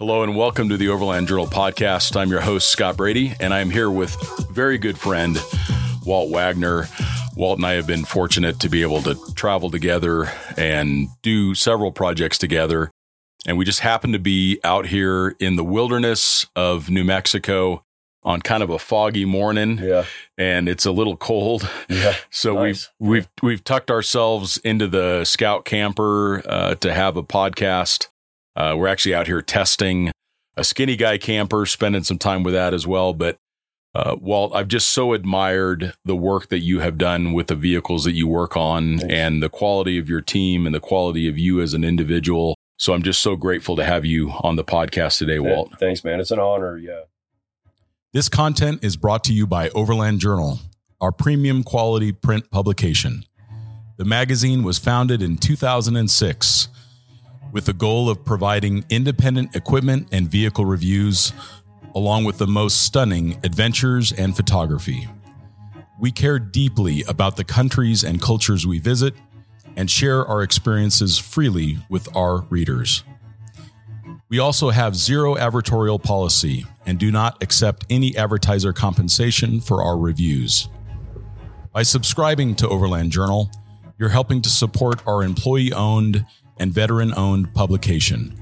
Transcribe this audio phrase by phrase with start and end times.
[0.00, 2.16] Hello and welcome to the Overland Journal podcast.
[2.16, 4.16] I'm your host, Scott Brady, and I'm here with
[4.50, 5.36] very good friend,
[6.06, 6.88] Walt Wagner.
[7.36, 11.92] Walt and I have been fortunate to be able to travel together and do several
[11.92, 12.90] projects together.
[13.46, 17.84] And we just happen to be out here in the wilderness of New Mexico
[18.22, 19.78] on kind of a foggy morning.
[19.78, 20.04] Yeah.
[20.36, 21.68] And it's a little cold.
[21.88, 22.14] Yeah.
[22.30, 22.88] So Nice.
[22.98, 28.08] we've we've we've tucked ourselves into the scout camper uh, to have a podcast.
[28.56, 30.10] Uh, we're actually out here testing
[30.56, 33.14] a skinny guy camper, spending some time with that as well.
[33.14, 33.36] But
[33.94, 38.04] uh, Walt, I've just so admired the work that you have done with the vehicles
[38.04, 39.12] that you work on, Thanks.
[39.14, 42.54] and the quality of your team, and the quality of you as an individual.
[42.78, 45.72] So I'm just so grateful to have you on the podcast today, Walt.
[45.80, 46.20] Thanks, man.
[46.20, 46.78] It's an honor.
[46.78, 47.00] Yeah.
[48.12, 50.58] This content is brought to you by Overland Journal,
[51.00, 53.22] our premium quality print publication.
[53.98, 56.68] The magazine was founded in 2006
[57.52, 61.32] with the goal of providing independent equipment and vehicle reviews,
[61.94, 65.06] along with the most stunning adventures and photography.
[66.00, 69.14] We care deeply about the countries and cultures we visit
[69.76, 73.04] and share our experiences freely with our readers.
[74.30, 79.98] We also have zero advertorial policy and do not accept any advertiser compensation for our
[79.98, 80.68] reviews.
[81.72, 83.50] By subscribing to Overland Journal,
[83.98, 86.24] you're helping to support our employee owned
[86.58, 88.40] and veteran owned publication.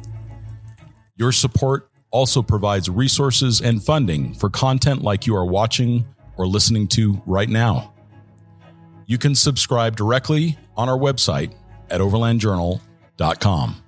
[1.17, 6.87] Your support also provides resources and funding for content like you are watching or listening
[6.89, 7.95] to right now.
[9.07, 11.55] You can subscribe directly on our website
[11.89, 13.83] at overlandjournal.com.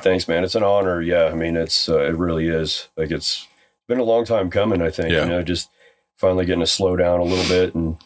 [0.00, 0.44] Thanks, man.
[0.44, 1.00] It's an honor.
[1.00, 1.26] Yeah.
[1.26, 2.88] I mean, it's, uh, it really is.
[2.96, 3.46] Like, it's
[3.88, 5.10] been a long time coming, I think.
[5.12, 5.24] Yeah.
[5.24, 5.70] You know, just
[6.16, 7.96] finally getting to slow down a little bit and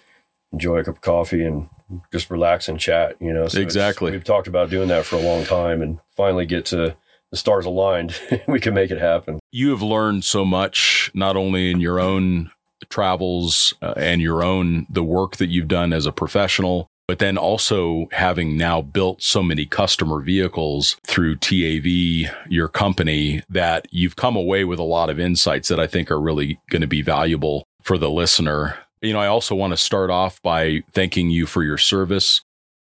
[0.53, 1.69] enjoy a cup of coffee and
[2.13, 3.49] just relax and chat, you know.
[3.49, 4.13] So Exactly.
[4.13, 6.97] We've talked about doing that for a long time and finally get to
[7.31, 8.19] the stars aligned.
[8.49, 9.39] we can make it happen.
[9.51, 12.51] you have learned so much not only in your own
[12.91, 17.39] travels uh, and your own the work that you've done as a professional but then
[17.39, 24.37] also having now built so many customer vehicles through TAV your company that you've come
[24.37, 27.65] away with a lot of insights that I think are really going to be valuable
[27.83, 28.77] for the listener.
[29.01, 32.43] You know I also want to start off by thanking you for your service.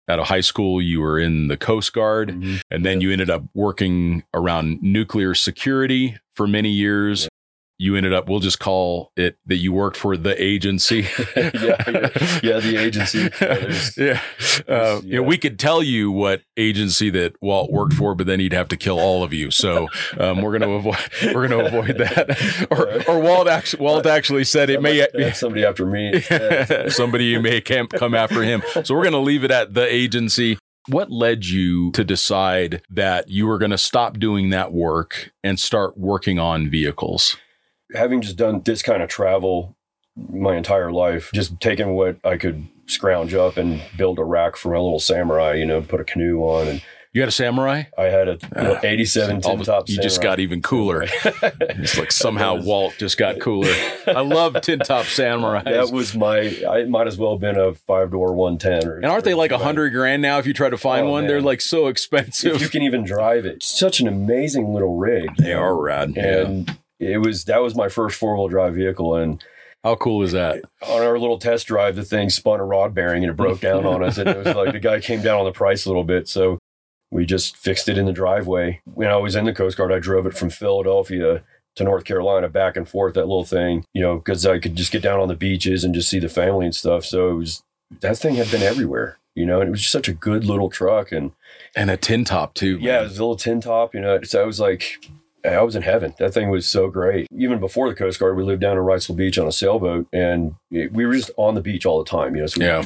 [0.08, 2.58] Out of high school you were in the coast guard mm-hmm.
[2.70, 7.28] and then you ended up working around nuclear security for many years.
[7.82, 11.08] You ended up, we'll just call it that you worked for the agency.
[11.36, 12.10] yeah, yeah,
[12.44, 13.22] yeah, the agency.
[13.42, 14.22] Yeah, there's- yeah.
[14.68, 18.40] Uh, You know, we could tell you what agency that Walt worked for, but then
[18.40, 19.50] he'd have to kill all of you.
[19.50, 19.88] So
[20.20, 20.98] um, we're going to avoid
[21.34, 22.68] we're going to avoid that.
[22.70, 26.22] or, or Walt actually Walt actually said it may somebody after me.
[26.90, 28.62] somebody you may camp come after him.
[28.84, 30.60] So we're going to leave it at the agency.
[30.88, 35.60] What led you to decide that you were going to stop doing that work and
[35.60, 37.38] start working on vehicles?
[37.96, 39.76] Having just done this kind of travel
[40.16, 44.70] my entire life, just taking what I could scrounge up and build a rack for
[44.70, 46.68] my little samurai, you know, put a canoe on.
[46.68, 46.82] And
[47.14, 47.84] You had a samurai?
[47.98, 48.80] I had a know, ah.
[48.84, 51.06] 87 All tin top you just got even cooler.
[51.84, 53.74] It's like somehow was- Walt just got cooler.
[54.06, 55.64] I love tin top samurai.
[55.64, 58.88] That was my, I might as well have been a five door 110.
[58.92, 61.12] Or, and aren't they like a hundred grand now if you try to find Oh,
[61.12, 61.28] one?
[61.28, 62.62] They're like so If expensive.
[62.62, 63.64] you can even drive it.
[63.64, 65.30] Such an amazing little rig.
[65.38, 66.14] they are rad.
[66.18, 66.64] yeah.
[67.02, 69.16] It was, that was my first four wheel drive vehicle.
[69.16, 69.44] And
[69.84, 70.62] How cool is that?
[70.88, 73.86] on our little test drive, the thing spun a rod bearing and it broke down
[73.86, 74.18] on us.
[74.18, 76.28] And it was like the guy came down on the price a little bit.
[76.30, 76.60] So
[77.10, 78.80] we just fixed it in the driveway.
[78.94, 81.44] When I was in the Coast Guard, I drove it from Philadelphia
[81.76, 84.92] to North Carolina back and forth, that little thing, you know, because I could just
[84.92, 87.06] get down on the beaches and just see the family and stuff.
[87.06, 87.64] So it was,
[88.02, 90.70] that thing had been everywhere, you know, and it was just such a good little
[90.70, 91.12] truck.
[91.14, 91.32] And
[91.76, 92.78] And a tin top too.
[92.82, 94.22] yeah, it was a little tin top, you know.
[94.24, 95.00] So I was like,
[95.46, 96.14] I was in heaven.
[96.20, 97.28] That thing was so great.
[97.36, 100.56] Even before the Coast Guard, we lived down in Wrightsville Beach on a sailboat, and
[100.72, 102.36] it- we were just on the beach all the time.
[102.36, 102.84] You know, so we Yeah.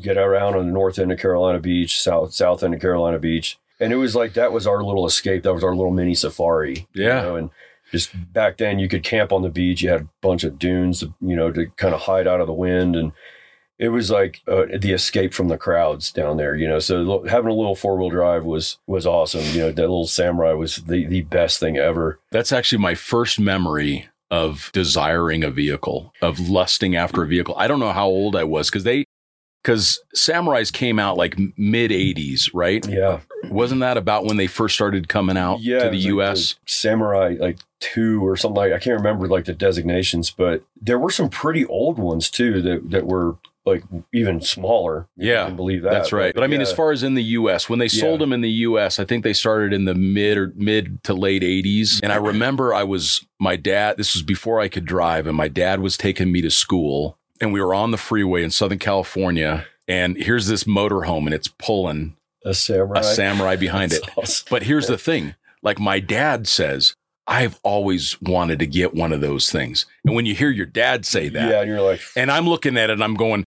[0.00, 3.58] get around on the north end of Carolina Beach, south south end of Carolina Beach,
[3.80, 5.42] and it was like that was our little escape.
[5.42, 6.86] That was our little mini safari.
[6.92, 7.22] you Yeah.
[7.22, 7.50] know, and
[7.90, 9.80] just back then, you could camp on the beach.
[9.82, 12.52] You had a bunch of dunes, you know, to kind of hide out of the
[12.52, 13.12] wind and
[13.78, 16.80] it was like uh, the escape from the crowds down there, you know.
[16.80, 19.44] So having a little four wheel drive was was awesome.
[19.54, 22.18] You know, that little Samurai was the the best thing ever.
[22.30, 27.54] That's actually my first memory of desiring a vehicle, of lusting after a vehicle.
[27.56, 29.04] I don't know how old I was because they,
[29.62, 32.86] because Samurais came out like mid 80s, right?
[32.86, 35.84] Yeah, Wasn't that about when they first started coming out yeah.
[35.84, 36.52] to the was like US?
[36.54, 40.98] the Samurai like two or something like I can't remember like the designations, but there
[40.98, 43.36] were some pretty old ones too that that were
[43.68, 45.08] like even smaller.
[45.16, 45.90] Yeah, can believe that.
[45.90, 46.34] That's right.
[46.34, 48.24] But I mean, as far as in the U.S., when they sold Yeah.
[48.24, 51.42] them in the U.S., I think they started in the mid or mid to late
[51.42, 52.00] '80s.
[52.02, 53.96] And I remember I was my dad.
[53.96, 57.52] This was before I could drive, and my dad was taking me to school, and
[57.52, 59.66] we were on the freeway in Southern California.
[59.86, 64.02] And here's this motorhome, and it's pulling a samurai, a samurai behind it.
[64.16, 64.46] Awesome.
[64.50, 66.94] But here's the thing: like my dad says,
[67.26, 69.84] I've always wanted to get one of those things.
[70.04, 72.76] And when you hear your dad say that, Yeah, and you're like, and I'm looking
[72.78, 73.44] at it, and I'm going,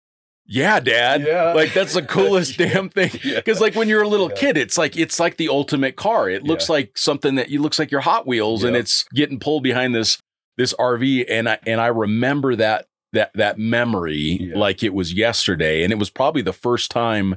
[0.49, 3.11] "Yeah, Dad." yeah, Like that's the coolest damn thing.
[3.23, 3.37] Yeah.
[3.37, 4.37] Because like when you're a little Yeah.
[4.37, 6.29] kid, it's like it's like the ultimate car.
[6.29, 6.73] It looks Yeah.
[6.75, 10.19] like something that you looks like your Hot Wheels, and it's getting pulled behind this
[10.57, 11.27] this RV.
[11.29, 14.59] And I and I remember that that that memory Yeah.
[14.59, 17.37] like it was yesterday, and it was probably the first time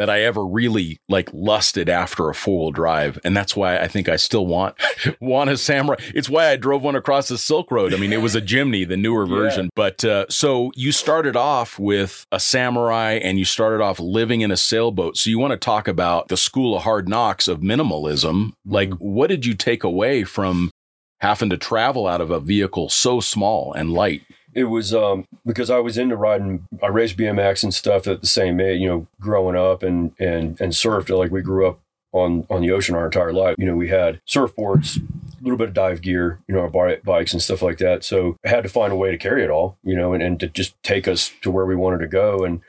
[0.00, 3.86] that I ever really like lusted after a four wheel drive, and that's why I
[3.86, 4.74] think I still want
[5.20, 5.96] want a Samurai.
[6.14, 7.92] It's why I drove one across the Silk Road.
[7.92, 9.34] I mean, it was a Jimny, the newer Yeah.
[9.36, 9.68] version.
[9.76, 14.50] But uh, so you started off with a Samurai, and you started off living in
[14.50, 15.18] a sailboat.
[15.18, 18.52] So you want to talk about the school of hard knocks of minimalism?
[18.64, 20.70] Like, what did you take away from
[21.20, 24.22] having to travel out of a vehicle so small and light?
[24.54, 28.26] It was um because I was into riding I raced BMX and stuff at the
[28.26, 31.80] same age, you know, growing up and and and surfed like we grew up
[32.12, 33.54] on on the ocean our entire life.
[33.58, 37.32] You know, we had surfboards, a little bit of dive gear, you know, our bikes
[37.32, 38.02] and stuff like that.
[38.04, 40.40] So I had to find a way to carry it all, you know, and, and
[40.40, 42.44] to just take us to where we wanted to go.
[42.44, 42.60] And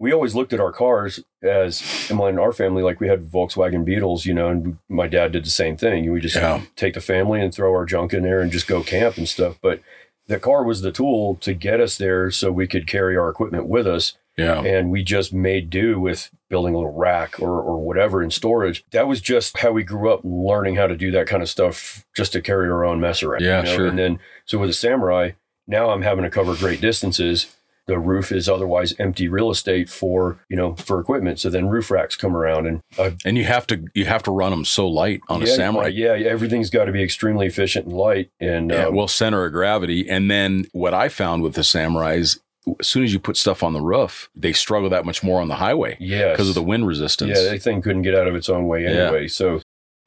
[0.00, 4.24] we always looked at our cars as in our family, like we had Volkswagen Beetles,
[4.26, 6.10] you know, and my dad did the same thing.
[6.12, 6.62] We just Yeah.
[6.76, 9.58] take the family and throw our junk in there and just go camp and stuff.
[9.60, 9.80] But
[10.28, 13.66] the car was the tool to get us there so we could carry our equipment
[13.66, 14.60] with us Yeah.
[14.62, 18.84] and we just made do with building a little rack or, or whatever in storage
[18.92, 22.04] that was just how we grew up learning how to do that kind of stuff
[22.16, 23.86] just to carry our own mess around Yeah, sure.
[23.88, 25.32] and then so with a samurai
[25.66, 27.54] now i'm having to cover great distances
[27.88, 31.90] the roof is otherwise empty real estate for you know for equipment so then roof
[31.90, 34.86] racks come around and uh, And you have to you have to run them so
[34.86, 35.88] light on a Samurai.
[35.88, 39.52] yeah everything's got to be extremely efficient and light and Yeah, uh, well, center of
[39.52, 40.08] gravity.
[40.08, 42.38] And then what I found with the Samurais,
[42.78, 45.48] as soon as you put stuff on the roof, they struggle that much more on
[45.48, 46.34] the highway yes.
[46.34, 47.30] because of the wind resistance.
[47.38, 48.90] Yeah, that thing couldn't get out of its own way Yeah.
[48.90, 49.28] anyway.
[49.28, 49.60] So,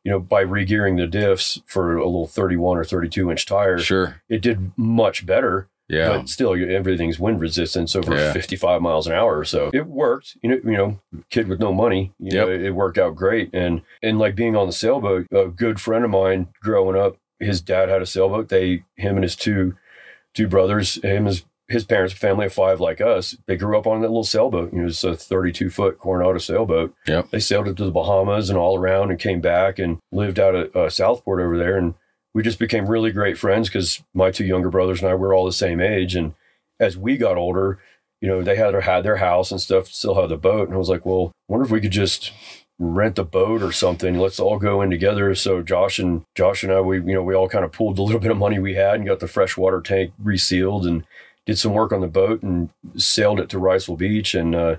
[0.03, 4.21] you know, by regearing the diffs for a little 31 or 32 inch tire, sure.
[4.29, 5.67] it did much better.
[5.91, 6.07] Yeah.
[6.17, 8.31] But still, everything's wind resistance over Yeah.
[8.33, 9.39] 55 miles an hour.
[9.39, 10.37] or So it worked.
[10.41, 10.99] You know, you know,
[11.29, 12.13] kid with no money.
[12.19, 12.59] You know, Yep.
[12.59, 13.49] it, it worked out great.
[13.53, 17.59] And and like being on the sailboat, a good friend of mine growing up, his
[17.61, 18.49] dad had a sailboat.
[18.49, 19.75] They, him and his two
[20.33, 24.01] two brothers, him his his parents, family of five like us, they grew up on
[24.01, 24.73] that little sailboat.
[24.73, 26.93] You know, it's a 32 foot Coronado sailboat.
[27.07, 27.29] Yep.
[27.31, 30.53] They sailed it to the Bahamas and all around and came back and lived out
[30.53, 31.77] at uh, Southport over there.
[31.77, 31.93] And
[32.33, 35.45] we just became really great friends because my two younger brothers and I were all
[35.45, 36.15] the same age.
[36.15, 36.33] And
[36.79, 37.79] as we got older,
[38.21, 40.67] you know, they had had their house and stuff, still had the boat.
[40.67, 42.31] And I was like, well, I wonder if we could just
[42.79, 44.17] rent a boat or something.
[44.17, 45.33] Let's all go in together.
[45.35, 48.01] So Josh and Josh and I, we, you know, we all kind of pulled the
[48.03, 51.05] little bit of money we had and got the freshwater tank resealed and
[51.45, 54.75] did some work on the boat and sailed it to Wrightsville Beach and uh,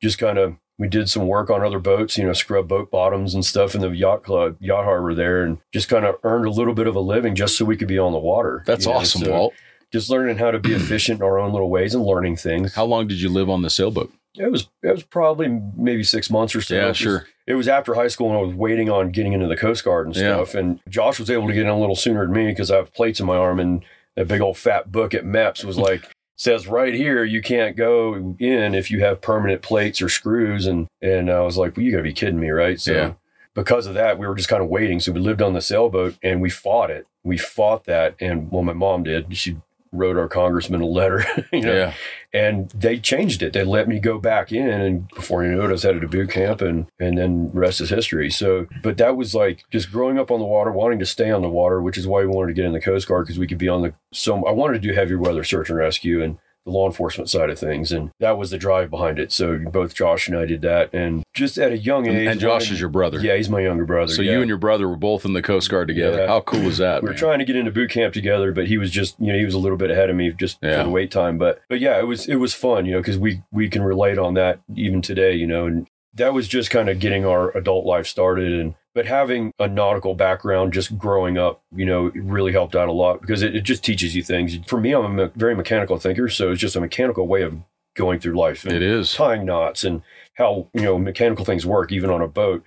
[0.00, 3.34] just kind of we did some work on other boats, you know, scrub boat bottoms
[3.34, 6.50] and stuff in the yacht club, yacht harbor there, and just kind of earned a
[6.50, 8.62] little bit of a living just so we could be on the water.
[8.66, 9.54] That's you know, awesome, so Walt.
[9.92, 12.74] Just learning how to be efficient in our own little ways and learning things.
[12.74, 14.12] How long did you live on the sailboat?
[14.36, 16.74] It was it was probably maybe six months or so.
[16.76, 17.26] yeah, It was- sure.
[17.48, 20.06] It was after high school and I was waiting on getting into the Coast Guard
[20.06, 20.34] and Yeah.
[20.34, 20.54] stuff.
[20.54, 22.92] And Josh was able to get in a little sooner than me because I have
[22.92, 23.82] plates in my arm and
[24.18, 26.02] a big old fat book at MEPS was like
[26.38, 30.86] says right here you can't go in if you have permanent plates or screws and
[31.02, 32.80] and I was like, well, you gotta be kidding me, right?
[32.80, 33.12] So Yeah.
[33.54, 35.00] because of that, we were just kind of waiting.
[35.00, 37.06] So we lived on the sailboat and we fought it.
[37.24, 39.36] We fought that, and well, my mom did.
[39.36, 39.56] She
[39.92, 41.94] wrote our congressman a letter, you know, Yeah.
[42.32, 43.52] and they changed it.
[43.52, 46.08] They let me go back in, and before you know it, I was headed to
[46.08, 48.30] boot camp, and and then rest is history.
[48.30, 51.42] So, but that was like just growing up on the water, wanting to stay on
[51.42, 53.46] the water, which is why we wanted to get in the Coast Guard because we
[53.46, 53.94] could be on the.
[54.12, 56.38] So I wanted to do heavy weather search and rescue and
[56.68, 59.32] the law enforcement side of things, and that was the drive behind it.
[59.32, 62.26] So both Josh and I did that, and just at a young age.
[62.28, 63.18] and Josh wanted- is your brother.
[63.20, 64.12] yeah, he's my younger brother.
[64.12, 64.32] So yeah.
[64.32, 66.18] you and your brother were both in the Coast Guard together.
[66.18, 66.26] Yeah.
[66.26, 67.02] How cool is that?
[67.02, 67.18] we were man?
[67.18, 69.54] trying to get into boot camp together, but he was just, you know, he was
[69.54, 70.78] a little bit ahead of me just Yeah.
[70.78, 71.38] for the wait time.
[71.38, 74.18] But, but yeah, it was, it was fun, you know, because we, we can relate
[74.18, 77.84] on that even today, you know, and that was just kind of getting our adult
[77.86, 78.52] life started.
[78.52, 82.92] And, but having a nautical background just growing up, you know, really helped out a
[82.92, 84.58] lot because it, it just teaches you things.
[84.66, 86.28] For me, I'm a me- very mechanical thinker.
[86.28, 87.56] So it's just a mechanical way of
[87.94, 89.12] going through life It is.
[89.14, 90.02] tying knots and
[90.34, 92.64] how, you know, mechanical things work, even on a boat.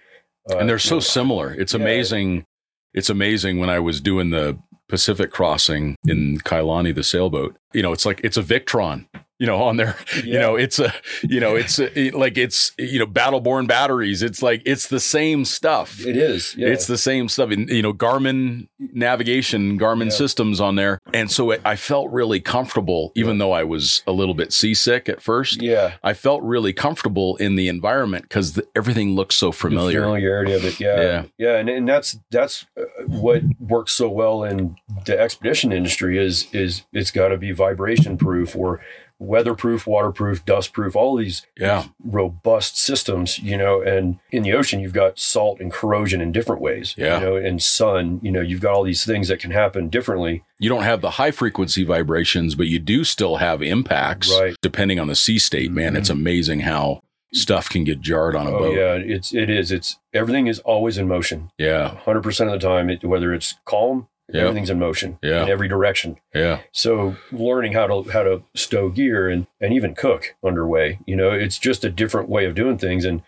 [0.50, 1.54] Uh, and they're you so know, similar.
[1.54, 1.82] It's Yeah.
[1.82, 2.46] amazing.
[2.94, 4.58] It's amazing when I was doing the
[4.88, 7.58] Pacific crossing in Kailani, the sailboat.
[7.74, 9.06] You know, it's like it's a Victron.
[9.42, 9.96] You know, on there.
[10.24, 10.94] You know, it's a,
[11.24, 14.22] you know, it's a, like it's you know, battle-born batteries.
[14.22, 16.00] It's like it's the same stuff.
[16.06, 16.56] It is.
[16.56, 16.68] Yeah.
[16.68, 17.50] It's the same stuff.
[17.50, 20.10] And, you know, Garmin navigation, Garmin Yeah.
[20.12, 21.00] systems on there.
[21.14, 25.10] And so it, I felt really comfortable, even though I was a little bit seasick
[25.10, 25.62] at first.
[25.62, 25.94] yeah.
[26.04, 30.02] I felt really comfortable in the environment because everything looks so The familiar.
[30.04, 30.80] familiarity of it.
[30.80, 31.02] Yeah.
[31.02, 31.24] Yeah.
[31.38, 31.56] Yeah.
[31.58, 36.84] And, and that's, that's uh, what works so well in the expedition industry is, is
[36.94, 38.82] it's got to be vibration proof or
[39.22, 41.86] weatherproof, waterproof, dust proof, all these Yeah.
[42.04, 46.62] robust systems, you know, and in the ocean, you've got salt and corrosion in different
[46.62, 47.20] ways, Yeah.
[47.20, 50.44] you know, and sun, you know, you've got all these things that can happen differently.
[50.60, 54.56] You don't have the high frequency vibrations, but you do still have impacts Right.
[54.62, 55.94] depending on the sea state, man.
[55.94, 55.98] Mhm.
[56.00, 57.02] It's amazing how
[57.34, 58.76] stuff can get jarred on a Oh boat.
[58.76, 59.72] yeah, it's, it is.
[59.72, 61.52] It's everything is always in motion.
[61.58, 61.92] Yeah.
[62.06, 64.42] 100% of the time, it, whether it's calm, Yeah.
[64.44, 65.44] everything's in motion Yeah.
[65.44, 66.18] in every direction.
[66.34, 66.60] Yeah.
[66.72, 71.32] So learning how to how to stow gear and and even cook underway, you know,
[71.32, 73.06] it's just a different way of doing things.
[73.06, 73.22] And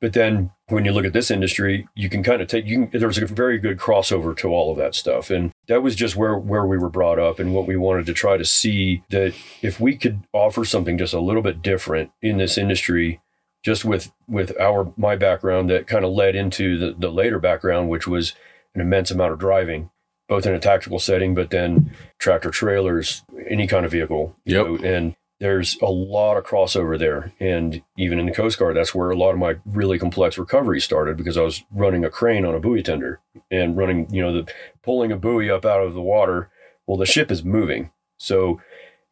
[0.00, 3.00] but then when you look at this industry, you can kind of take you can,
[3.00, 6.38] there's a very good crossover to all of that stuff, and that was just where
[6.38, 9.78] where we were brought up and what we wanted to try to see that if
[9.78, 13.20] we could offer something just a little bit different in this industry.
[13.62, 17.90] Just with with our my background that kind of led into the, the later background,
[17.90, 18.32] which was
[18.74, 19.90] an immense amount of driving,
[20.30, 24.36] both in a tactical setting, but then tractor trailers, any kind of vehicle.
[24.44, 24.66] Yep.
[24.66, 27.32] know, and there's a lot of crossover there.
[27.40, 30.80] And even in the Coast Guard, that's where a lot of my really complex recovery
[30.80, 33.20] started because I was running a crane on a buoy tender
[33.50, 34.52] and running, you know, the
[34.84, 36.48] pulling a buoy up out of the water.
[36.86, 37.90] Well, the ship is moving.
[38.16, 38.60] So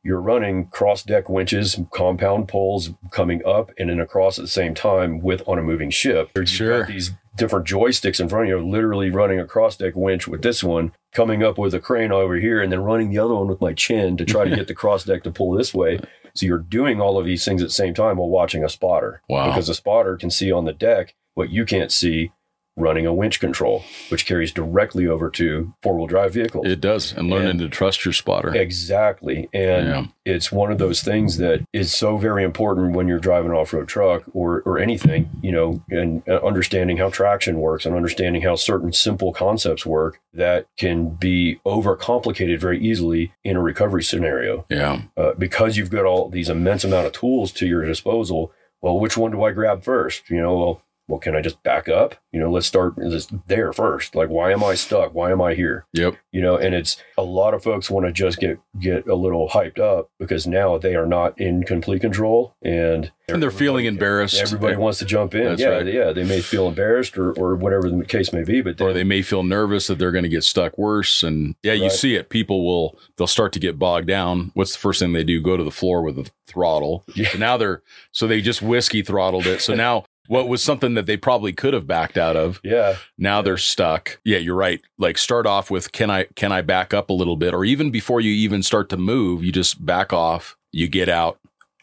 [0.09, 4.75] you're running cross deck winches, compound poles coming up and then across at the same
[4.75, 6.31] time with on a moving ship.
[6.35, 6.79] You've Sure.
[6.81, 10.41] got these different joysticks in front of you, literally running a cross deck winch with
[10.43, 13.49] this one, coming up with a crane over here, and then running the other one
[13.49, 16.00] with my chin to try to get the cross deck to pull this way.
[16.35, 19.21] So you're doing all of these things at the same time while watching a spotter.
[19.29, 19.47] Wow.
[19.50, 22.33] Because the spotter can see on the deck what you can't see
[22.78, 26.66] running a winch control, which carries directly over to four wheel drive vehicles.
[26.66, 27.12] It does.
[27.12, 28.54] And learning And- to trust your spotter.
[28.54, 29.49] Exactly.
[29.52, 30.04] And Yeah.
[30.25, 33.88] it's one of those things that is so very important when you're driving an off-road
[33.88, 38.54] truck or or anything, you know, and uh, understanding how traction works and understanding how
[38.54, 44.64] certain simple concepts work that can be overcomplicated very easily in a recovery scenario.
[44.68, 45.02] Yeah.
[45.16, 49.16] Uh, because you've got all these immense amount of tools to your disposal, well, which
[49.16, 50.30] one do I grab first?
[50.30, 52.15] You know, well, well, can I just back up?
[52.33, 54.15] You know, let's start this there first.
[54.15, 55.15] Like, why am I stuck?
[55.15, 55.87] Why am I here?
[55.95, 56.17] Yep.
[56.33, 59.49] you know and it's a lot of folks want to just get get a little
[59.49, 64.41] hyped up because now they are not in complete control and And they're feeling embarrassed.
[64.41, 65.87] everybody wants to jump in That's yeah right.
[65.87, 69.05] yeah they may feel embarrassed or, or whatever the case may be but or they
[69.05, 72.29] may feel nervous that they're going to get stuck worse and yeah you see it
[72.29, 75.57] people will they'll start to get bogged down what's the first thing they do go
[75.57, 77.31] to the floor with the throttle Yeah.
[77.31, 81.06] so now they're so they just whiskey throttled it so now what was something that
[81.06, 82.61] they probably could have backed out of.
[82.62, 82.97] Yeah.
[83.16, 84.20] Now they're stuck.
[84.25, 84.80] Yeah you're right.
[84.99, 87.54] Like start off with can i can i back up a little bit?
[87.54, 91.38] Or even before you even start to move you just back off you get out.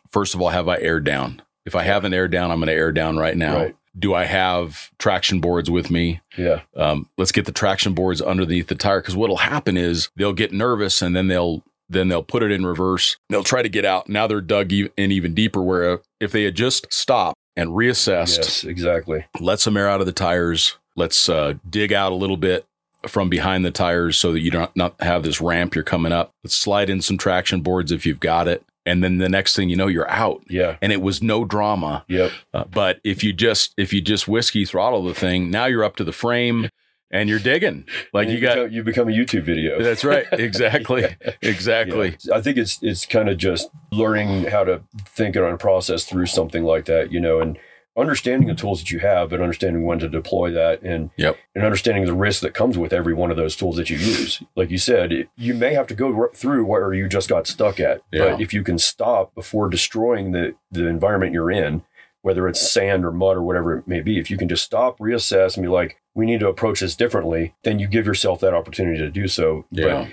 [0.10, 1.42] First of all have i aired down?
[1.66, 3.56] If i haven't aired down i'm going to air down right now.
[3.56, 3.76] Right.
[3.98, 6.22] do i have traction boards with me?
[6.38, 6.62] Yeah.
[6.76, 10.54] Um, let's get the traction boards underneath the tire because what'll happen is they'll get
[10.54, 13.18] nervous and then they'll then they'll put it in reverse.
[13.30, 14.10] They'll try to get out.
[14.10, 18.38] Now they're dug in even deeper where if they had just stopped and reassessed.
[18.38, 19.26] Yes exactly.
[19.40, 20.78] Let some air out of the tires.
[20.96, 22.66] Let's uh, dig out a little bit
[23.08, 26.34] from behind the tires so that you don't not have this ramp you're coming up.
[26.44, 28.64] Let's slide in some traction boards if you've got it.
[28.88, 30.44] And then the next thing you know you're out.
[30.48, 30.78] Yeah.
[30.82, 32.06] And it was no drama.
[32.08, 32.32] Yep.
[32.54, 35.96] Uh, but if you just if you just whiskey throttle the thing, now you're up
[35.98, 36.70] to the frame
[37.16, 37.86] and you're digging.
[38.14, 40.26] Like And you got become, you become a youtube video that's right.
[40.32, 41.06] Exactly.
[41.42, 42.18] Exactly.
[42.24, 42.36] Yeah.
[42.36, 46.64] I think it's it's kind of just learning how to think and process through something
[46.64, 47.58] like that, you know, and
[47.98, 51.38] understanding the tools that you have, but understanding when to deploy that and Yep.
[51.56, 54.44] and understanding the risk that comes with every one of those tools that you use.
[54.56, 57.80] Like you said, it, you may have to go through where you just got stuck
[57.80, 58.32] at, Yeah.
[58.32, 61.84] but if you can stop before destroying the the environment you're in,
[62.26, 64.98] whether it's sand or mud or whatever it may be, if you can just stop,
[64.98, 68.52] reassess, and be like, we need to approach this differently, then you give yourself that
[68.52, 69.66] opportunity to do so.
[69.72, 70.10] But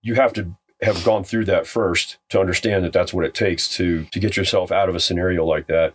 [0.00, 3.68] you have to have gone through that first to understand that that's what it takes
[3.78, 5.94] to to get yourself out of a scenario like that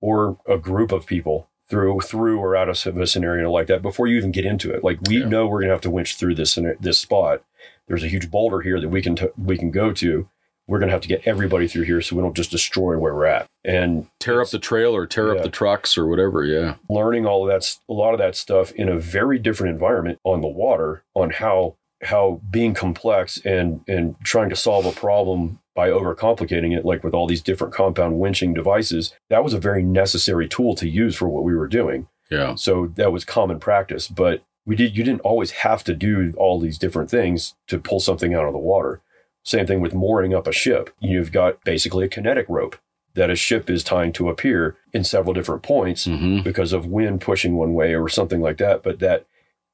[0.00, 4.06] or a group of people through through or out of a scenario like that before
[4.06, 5.28] you even get into it like we Yeah.
[5.28, 7.42] know we're going to have to winch through this this spot
[7.88, 10.28] there's a huge boulder here that we can t- we can go to
[10.68, 13.14] we're going to have to get everybody through here so we don't just destroy where
[13.14, 15.38] we're at and Tear up the trail or tear Yeah.
[15.38, 16.44] up the trucks or whatever.
[16.44, 16.74] Yeah.
[16.88, 20.40] learning all of that, a lot of that stuff in a very different environment on
[20.40, 25.88] the water, on how how being complex and and trying to solve a problem by
[25.88, 30.46] overcomplicating it, like with all these different compound winching devices, that was a very necessary
[30.48, 32.08] tool to use for what we were doing.
[32.30, 32.54] Yeah.
[32.56, 34.08] So that was common practice.
[34.08, 38.00] But we did you didn't always have to do all these different things to pull
[38.00, 39.00] something out of the water.
[39.44, 40.90] Same thing with mooring up a ship.
[41.00, 42.76] You've got basically a kinetic rope
[43.14, 46.86] that a ship is tying to a pier in several different points hmm because of
[46.86, 48.82] wind pushing one way or something like that.
[48.82, 49.26] But that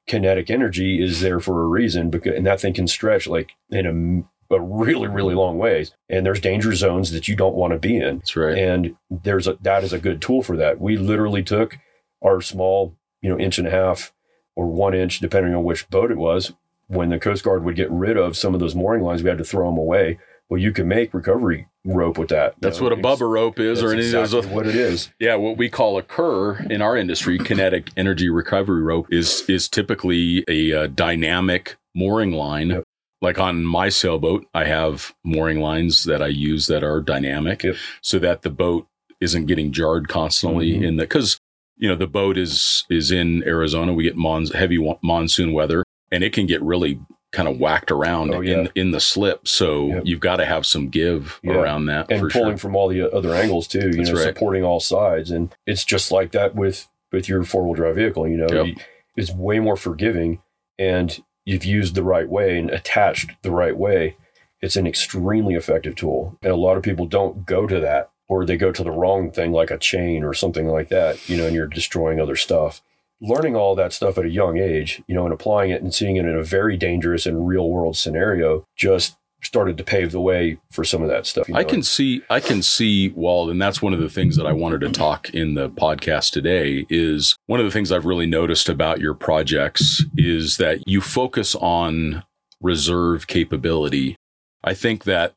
[0.07, 4.25] kinetic energy is there for a reason because and that thing can stretch like in
[4.51, 5.93] a, a really, really long ways.
[6.09, 8.17] And there's danger zones that you don't want to be in.
[8.17, 8.57] That's right.
[8.57, 10.81] And there's a that is a good tool for that.
[10.81, 11.77] We literally took
[12.23, 14.11] our small, you know, inch and a half
[14.55, 16.53] or one inch, depending on which boat it was.
[16.89, 19.37] When the Coast Guard would get rid of some of those mooring lines, we had
[19.37, 20.17] to throw them away.
[20.49, 22.55] Well, you can make recovery rope with that.
[22.59, 24.47] That's know, what a bubba rope is, or any of exactly those.
[24.49, 25.11] what it is.
[25.19, 29.69] Yeah, what we call a KERR in our industry, kinetic energy recovery rope, is is
[29.69, 32.69] typically a uh, dynamic mooring line.
[32.69, 32.83] Yep.
[33.21, 37.75] Like on my sailboat, I have mooring lines that I use that are dynamic, Yep.
[38.01, 38.87] so that the boat
[39.21, 40.83] isn't getting jarred constantly Mhm.
[40.87, 41.39] in the because
[41.77, 43.93] you know the boat is is in Arizona.
[43.93, 46.99] We get mons, heavy wa- monsoon weather, and it can get really
[47.31, 48.59] kind of whacked around Oh, yeah.
[48.61, 49.47] in in the slip.
[49.47, 50.01] So Yep.
[50.05, 51.53] you've got to have some give Yeah.
[51.53, 52.57] around that and pulling sure.
[52.57, 53.87] from all the uh, other angles too.
[53.89, 54.23] You That's know, right.
[54.23, 58.27] supporting all sides, and it's just like that with with your four wheel drive vehicle.
[58.27, 58.77] You know, Yep.
[59.15, 60.39] It's way more forgiving,
[60.77, 64.15] and you've used the right way and attached the right way.
[64.61, 68.45] It's an extremely effective tool, and a lot of people don't go to that, or
[68.45, 71.27] they go to the wrong thing, like a chain or something like that.
[71.29, 72.81] You know, and you're destroying other stuff.
[73.21, 76.15] Learning all that stuff at a young age, you know, and applying it and seeing
[76.15, 80.57] it in a very dangerous and real world scenario just started to pave the way
[80.71, 81.47] for some of that stuff.
[81.47, 84.45] you I can see, I can see, Walt, and that's one of the things that
[84.45, 86.85] I wanted to talk in the podcast today.
[86.89, 91.55] Is one of the things I've really noticed about your projects is that you focus
[91.55, 92.23] on
[92.61, 94.15] reserve capability.
[94.63, 95.35] I think that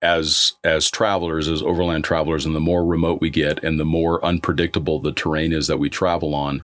[0.00, 4.24] as as travelers, as overland travelers, and the more remote we get, and the more
[4.24, 6.62] unpredictable the terrain is that we travel on,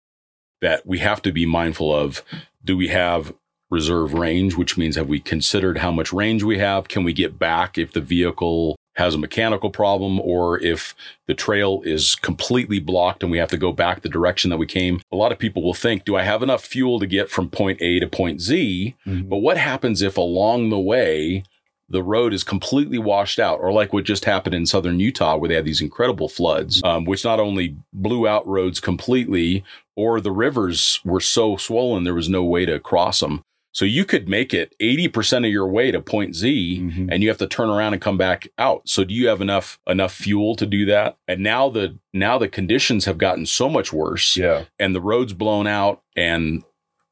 [0.60, 2.22] that we have to be mindful of.
[2.64, 3.32] Do we have
[3.70, 6.88] reserve range, which means have we considered how much range we have?
[6.88, 10.94] Can we get back if the vehicle has a mechanical problem or if
[11.26, 14.66] the trail is completely blocked and we have to go back the direction that we
[14.66, 15.00] came?
[15.12, 17.80] A lot of people will think, do I have enough fuel to get from point
[17.80, 18.96] A to point Z?
[19.06, 19.28] Mhm.
[19.28, 21.44] But what happens if along the way
[21.90, 25.48] the road is completely washed out, or like what just happened in southern Utah, where
[25.48, 29.64] they had these incredible floods, um, which not only blew out roads completely,
[29.98, 33.42] or the rivers were so swollen there was no way to cross them.
[33.72, 37.08] So you could make it 80% of your way to point Z Mhm.
[37.12, 38.82] and you have to turn around and come back out.
[38.88, 41.16] So do you have enough enough fuel to do that?
[41.28, 44.64] And now the now the conditions have gotten so much worse Yeah.
[44.78, 46.62] and the road's blown out and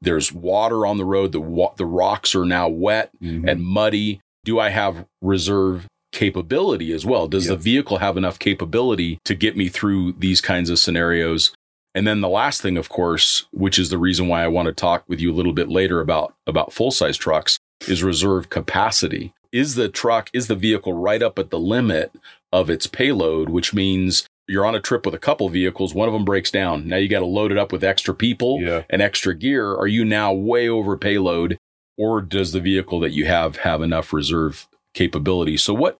[0.01, 3.49] there's water on the road the wa- the rocks are now wet Mhm.
[3.51, 9.18] and muddy do i have reserve capability as well does the vehicle have enough capability
[9.25, 11.53] to get me through these kinds of scenarios
[11.97, 14.73] and then the last thing of course which is the reason why i want to
[14.73, 19.33] talk with you a little bit later about about full size trucks is reserve capacity.
[19.53, 22.13] Is the truck is the vehicle right up at the limit
[22.53, 26.15] of its payload which means you're on a trip with a couple vehicles one of
[26.15, 26.87] them breaks down.
[26.89, 28.83] Now you got to load it up with extra people yeah.
[28.91, 29.75] and extra gear.
[29.75, 31.59] Are you now way over payload
[31.97, 35.57] or does the vehicle that you have have enough reserve capability?
[35.57, 35.99] So what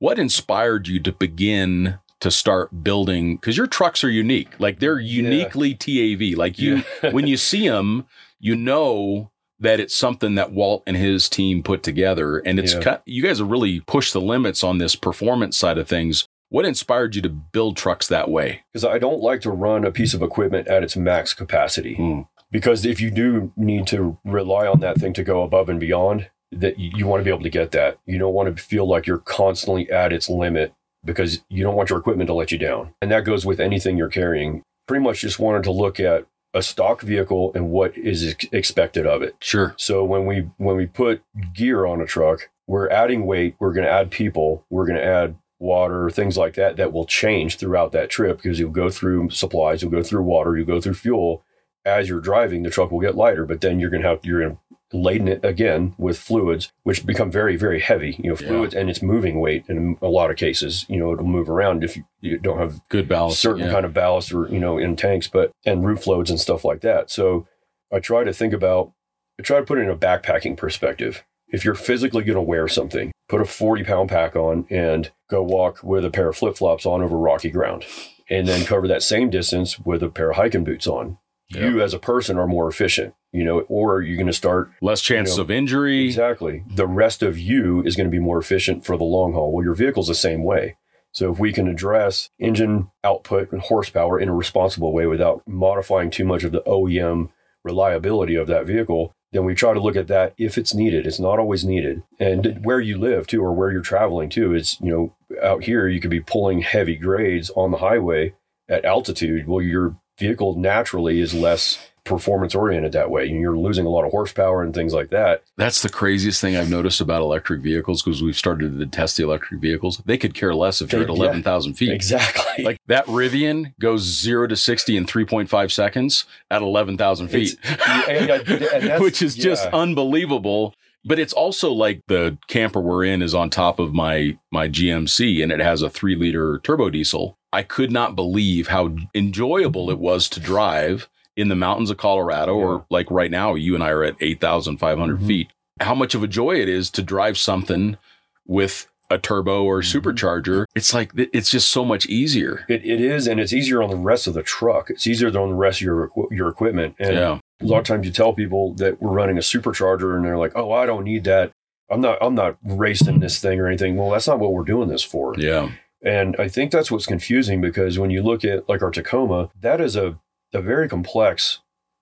[0.00, 4.98] what inspired you to begin to start building because your trucks are unique like they're
[4.98, 5.22] Yeah.
[5.22, 7.10] uniquely tav like you Yeah.
[7.12, 8.06] when you see them
[8.40, 12.98] you know that it's something that Walt and his team put together and it's Yeah.
[13.06, 17.14] you guys have really pushed the limits on this performance side of things what inspired
[17.14, 20.22] you to build trucks that way because I don't like to run a piece of
[20.22, 21.94] equipment at its max capacity.
[21.96, 22.20] Hmm.
[22.50, 26.30] Because if you do need to rely on that thing to go above and beyond,
[26.50, 27.98] that you want to be able to get that.
[28.06, 30.72] You don't want to feel like you're constantly at its limit
[31.08, 32.94] because you don't want your equipment to let you down.
[33.02, 34.62] And that goes with anything you're carrying.
[34.86, 39.06] Pretty much just wanted to look at a stock vehicle and what is ex- expected
[39.06, 39.36] of it.
[39.40, 41.22] sure So when we when we put
[41.54, 45.04] gear on a truck, we're adding weight, we're going to add people, we're going to
[45.04, 49.30] add water, things like that that will change throughout that trip because you'll go through
[49.30, 51.44] supplies, you'll go through water, you'll go through fuel.
[51.84, 54.40] As you're driving, the truck will get lighter, but then you're going to have you're
[54.40, 58.16] going to laden it again with fluids, which become very very heavy.
[58.22, 58.48] You know, Yeah.
[58.48, 60.86] fluids and it's moving weight in a lot of cases.
[60.88, 63.72] You know, it'll move around if you, you don't have good balance certain yeah.
[63.72, 66.80] kind of ballast or you know in tanks but and roof loads and stuff like
[66.80, 67.46] that so
[67.92, 68.92] i try to think about
[69.38, 72.66] i try to put it in a backpacking perspective if you're physically going to wear
[72.66, 76.84] something put a 40 pound pack on and go walk with a pair of flip-flops
[76.86, 77.84] on over rocky ground
[78.28, 81.94] and then cover that same distance with a pair of hiking boots on you as
[81.94, 85.42] a person are more efficient you know, or you're going to start less chances know,
[85.42, 86.06] of injury.
[86.06, 86.64] Exactly.
[86.74, 89.52] The rest of you is going to be more efficient for the long haul.
[89.52, 90.76] Well, your vehicle's the same way.
[91.12, 96.10] So if we can address engine output and horsepower in a responsible way without modifying
[96.10, 97.30] too much of the OEM
[97.64, 101.06] reliability of that vehicle, then we try to look at that if it's needed.
[101.06, 102.02] It's not always needed.
[102.18, 105.86] And where you live too, or where you're traveling to, is, you know, out here,
[105.88, 108.34] you could be pulling heavy grades on the highway
[108.68, 109.46] at altitude.
[109.46, 111.78] Well, your vehicle naturally is less
[112.08, 113.26] performance oriented that way.
[113.26, 115.42] You're losing a lot of horsepower and things like that.
[115.56, 119.24] That's the craziest thing I've noticed about electric vehicles because we've started to test the
[119.24, 119.98] electric vehicles.
[120.06, 121.92] They could care less if you're at 11,000 feet.
[121.92, 122.64] Exactly.
[122.64, 129.02] Like that Rivian goes zero to 60 in 3.5 seconds at 11,000 feet, and, and
[129.02, 130.74] which is just unbelievable.
[131.08, 135.42] But it's also like the camper we're in is on top of my my GMC
[135.42, 137.38] and it has a three liter turbo diesel.
[137.50, 142.58] I could not believe how enjoyable it was to drive in the mountains of Colorado,
[142.58, 142.64] yeah.
[142.64, 145.26] or like right now, you and I are at 8,500 mm-hmm.
[145.26, 145.48] feet.
[145.80, 147.96] How much of a joy it is to drive something
[148.44, 149.98] with a turbo or mm-hmm.
[149.98, 150.64] supercharger.
[150.74, 152.66] It's like, it's just so much easier.
[152.68, 153.26] It, it is.
[153.26, 154.90] And it's easier on the rest of the truck.
[154.90, 156.96] It's easier than on the rest of your, your equipment.
[156.98, 157.38] And yeah.
[157.60, 160.52] A lot of times you tell people that we're running a supercharger and they're like,
[160.54, 161.52] oh, I don't need that.
[161.90, 163.96] I'm not, I'm not racing this thing or anything.
[163.96, 165.34] Well, that's not what we're doing this for.
[165.36, 165.70] Yeah.
[166.02, 169.80] And I think that's what's confusing because when you look at like our Tacoma, that
[169.80, 170.18] is a
[170.54, 171.60] a very complex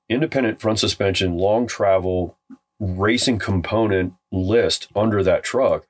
[0.08, 2.36] independent front suspension, long travel
[2.78, 5.86] racing component list under that truck.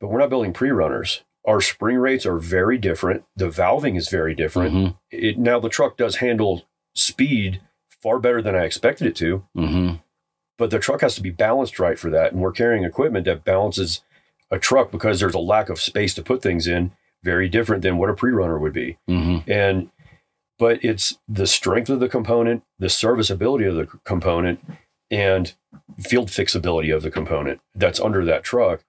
[0.00, 1.22] But we're not building pre runners.
[1.46, 3.24] Our spring rates are very different.
[3.36, 4.74] The valving is very different.
[4.74, 4.96] Mm-hmm.
[5.10, 7.60] It, now, the truck does handle speed
[8.02, 9.44] far better than I expected it to.
[9.56, 9.96] Mm-hmm.
[10.58, 12.32] But the truck has to be balanced right for that.
[12.32, 14.02] And we're carrying equipment that balances
[14.50, 17.98] a truck because there's a lack of space to put things in, very different than
[17.98, 18.98] what a pre runner would be.
[19.08, 19.50] Mm-hmm.
[19.50, 19.90] And
[20.58, 24.60] but it's the strength of the component, the serviceability of the component,
[25.10, 25.54] and
[25.98, 28.84] field fixability of the component that's under that truck.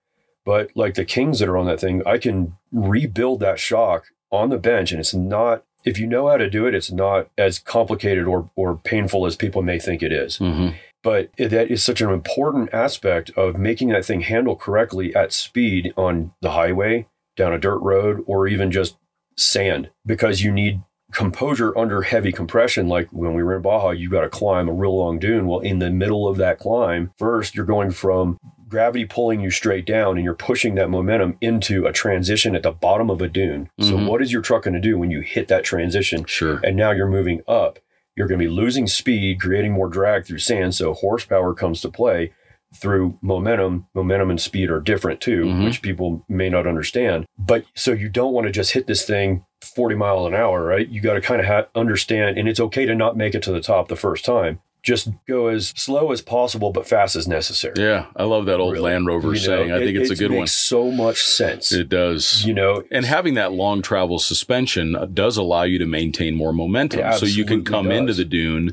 [0.45, 4.49] But like the Kings that are on that thing, I can rebuild that shock on
[4.49, 5.63] the bench, and it's not.
[5.87, 9.35] If you know how to do it, it's not as complicated or or painful as
[9.35, 10.37] people may think it is.
[10.37, 10.75] Mm-hmm.
[11.03, 15.31] But it, that is such an important aspect of making that thing handle correctly at
[15.31, 18.97] speed on the highway, down a dirt road, or even just
[19.37, 24.09] sand, because you need composure under heavy compression, like when we were in Baja, you
[24.09, 25.47] got to climb a real long dune.
[25.47, 29.85] Well, in the middle of that climb, first you're going from gravity pulling you straight
[29.85, 33.69] down and you're pushing that momentum into a transition at the bottom of a dune.
[33.79, 33.89] Mm-hmm.
[33.89, 36.25] So, what is your truck going to do when you hit that transition?
[36.25, 36.59] Sure.
[36.63, 37.79] And now you're moving up.
[38.15, 40.75] You're going to be losing speed, creating more drag through sand.
[40.75, 42.33] So, horsepower comes to play
[42.75, 43.87] through momentum.
[43.93, 45.65] Momentum and speed are different too, mm-hmm.
[45.65, 47.25] which people may not understand.
[47.37, 50.87] But so you don't want to just hit this thing 40 mile an hour, right?
[50.87, 53.51] You got to kind of ha- understand, and it's okay to not make it to
[53.51, 54.59] the top the first time.
[54.83, 57.73] Just go as slow as possible, but fast as necessary.
[57.77, 58.91] Yeah, I love that old really.
[58.91, 59.71] Land Rover you know, saying.
[59.71, 60.47] I it, think it's a good one.
[60.47, 61.71] So much sense.
[61.71, 62.45] It does.
[62.45, 66.53] You know, and having that long travel suspension uh, does allow you to maintain more
[66.53, 67.97] momentum, so you can come does.
[67.97, 68.71] into the dune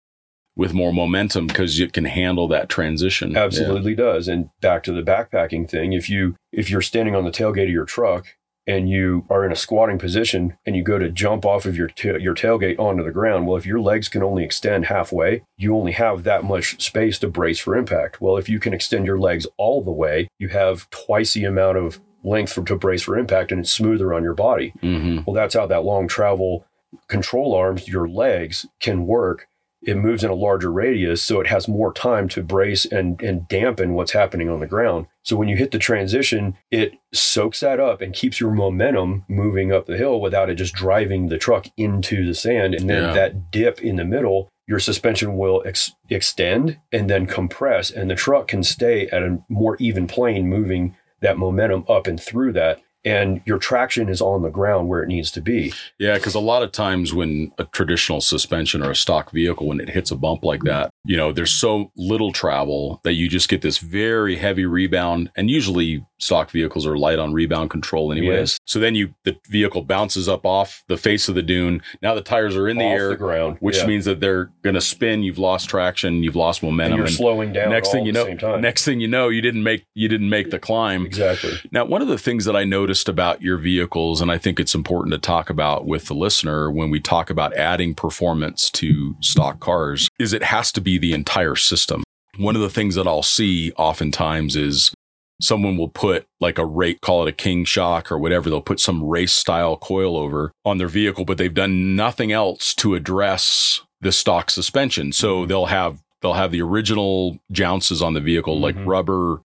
[0.57, 3.37] with more momentum because it can handle that transition.
[3.37, 3.97] Absolutely yeah.
[3.97, 4.29] does.
[4.29, 7.71] And back to the backpacking thing, if you if you're standing on the tailgate of
[7.71, 8.37] your truck
[8.67, 11.89] and you are in a squatting position and you go to jump off of your
[11.89, 15.77] ta- your tailgate onto the ground, well if your legs can only extend halfway, you
[15.77, 18.21] only have that much space to brace for impact.
[18.21, 21.79] Well, if you can extend your legs all the way, you have twice the amount
[21.79, 24.73] of length for, to brace for impact and it's smoother on your body.
[24.83, 25.25] Mm-hmm.
[25.27, 26.65] Well, that's how that long travel
[27.09, 29.49] control arms, your legs can work
[29.87, 33.47] it moves in a larger radius, so it has more time to brace and, and
[33.49, 35.07] dampen what's happening on the ground.
[35.23, 39.73] So when you hit the transition, it soaks that up and keeps your momentum moving
[39.73, 42.75] up the hill without it just driving the truck into the sand.
[42.75, 43.13] And then yeah.
[43.13, 48.15] that dip in the middle, your suspension will ex- extend and then compress, and the
[48.15, 52.81] truck can stay at a more even plane, moving that momentum up and through that
[53.05, 55.73] and your traction is on the ground where it needs to be.
[55.99, 59.81] Yeah, because a lot of times when a traditional suspension or a stock vehicle, when
[59.81, 63.49] it hits a bump like that, you know, there's so little travel that you just
[63.49, 65.31] get this very heavy rebound.
[65.37, 68.53] And usually stock vehicles are light on rebound control anyways.
[68.53, 68.59] Yes.
[68.65, 71.83] So then you the vehicle bounces up off the face of the dune.
[72.01, 73.87] Now the tires are in the off air, the ground, which yeah.
[73.87, 75.23] means that they're going to spin.
[75.23, 76.23] You've lost traction.
[76.23, 76.93] You've lost momentum.
[76.93, 77.71] And you're and slowing down.
[77.71, 80.59] Next thing you know, next thing you know, you didn't make you didn't make the
[80.59, 81.05] climb.
[81.05, 81.53] Exactly.
[81.71, 84.75] Now, one of the things that I noticed about your vehicles, and I think it's
[84.75, 89.61] important to talk about with the listener when we talk about adding performance to stock
[89.61, 92.03] cars, is it has to be the entire system.
[92.37, 94.93] One of the things that I'll see oftentimes is
[95.41, 98.49] someone will put like a rate, call it a king shock or whatever.
[98.49, 102.95] They'll put some race style coilover on their vehicle, but they've done nothing else to
[102.95, 105.13] address the stock suspension.
[105.13, 108.87] So they'll have they'll have the original jounces on the vehicle, like Mhm.
[108.87, 109.43] rubber,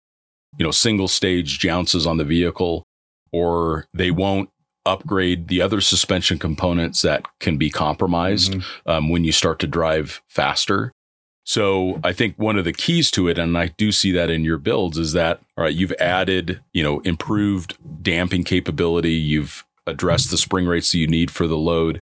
[0.58, 2.82] you know, single stage jounces on the vehicle,
[3.32, 4.50] or they won't
[4.84, 8.64] upgrade the other suspension components that can be compromised Mhm.
[8.86, 10.92] um, when you start to drive faster.
[11.44, 14.44] So I think one of the keys to it, and I do see that in
[14.44, 20.30] your builds, is that all right, you've added, you know, improved damping capability, you've addressed
[20.30, 21.98] the spring rates that you need for the load,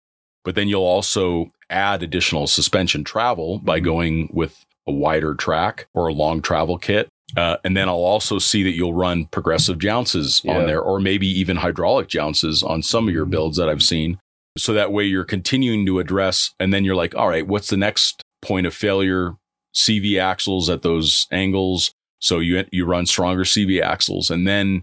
[0.44, 3.84] but then you'll also add additional suspension travel by Mhm.
[3.84, 7.08] going with a wider track or a long travel kit.
[7.36, 10.58] Uh, and then I'll also see that you'll run progressive jounces Yeah.
[10.58, 13.30] on there, or maybe even hydraulic jounces on some of your Mhm.
[13.30, 14.18] builds that I've seen.
[14.56, 17.76] So that way you're continuing to address, and then you're like, all right, what's the
[17.76, 19.34] next point of failure?
[19.74, 21.92] CV axles at those angles.
[22.20, 24.82] So you you run stronger CV axles, and then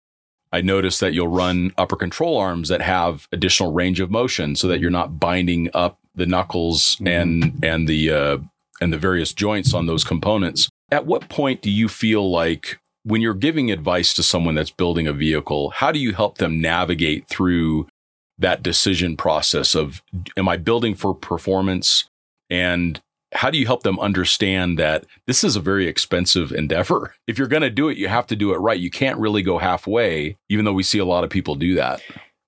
[0.53, 4.67] I notice that you'll run upper control arms that have additional range of motion, so
[4.69, 7.07] that you're not binding up the knuckles Mhm.
[7.21, 8.37] and and the uh,
[8.79, 10.69] and the various joints on those components.
[10.91, 15.07] At what point do you feel like when you're giving advice to someone that's building
[15.07, 17.87] a vehicle, how do you help them navigate through
[18.37, 20.01] that decision process of
[20.35, 22.09] am I building for performance
[22.49, 23.01] and
[23.33, 27.15] how do you help them understand that this is a very expensive endeavor?
[27.27, 28.79] If you're going to do it, you have to do it right.
[28.79, 32.01] You can't really go halfway, even though we see a lot of people do that.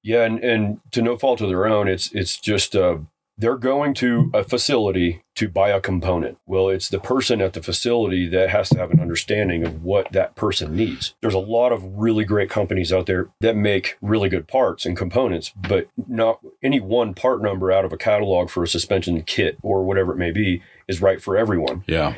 [0.04, 2.98] Yeah, and, and to no fault of their own, it's it's just uh,
[3.38, 6.40] they're going to a facility to buy a component.
[6.48, 10.12] Well, it's the person at the facility that has to have an understanding of what
[10.12, 11.14] that person needs.
[11.22, 14.98] There's a lot of really great companies out there that make really good parts and
[14.98, 19.58] components, but not any one part number out of a catalog for a suspension kit
[19.62, 22.16] or whatever it may be is right for everyone Yeah.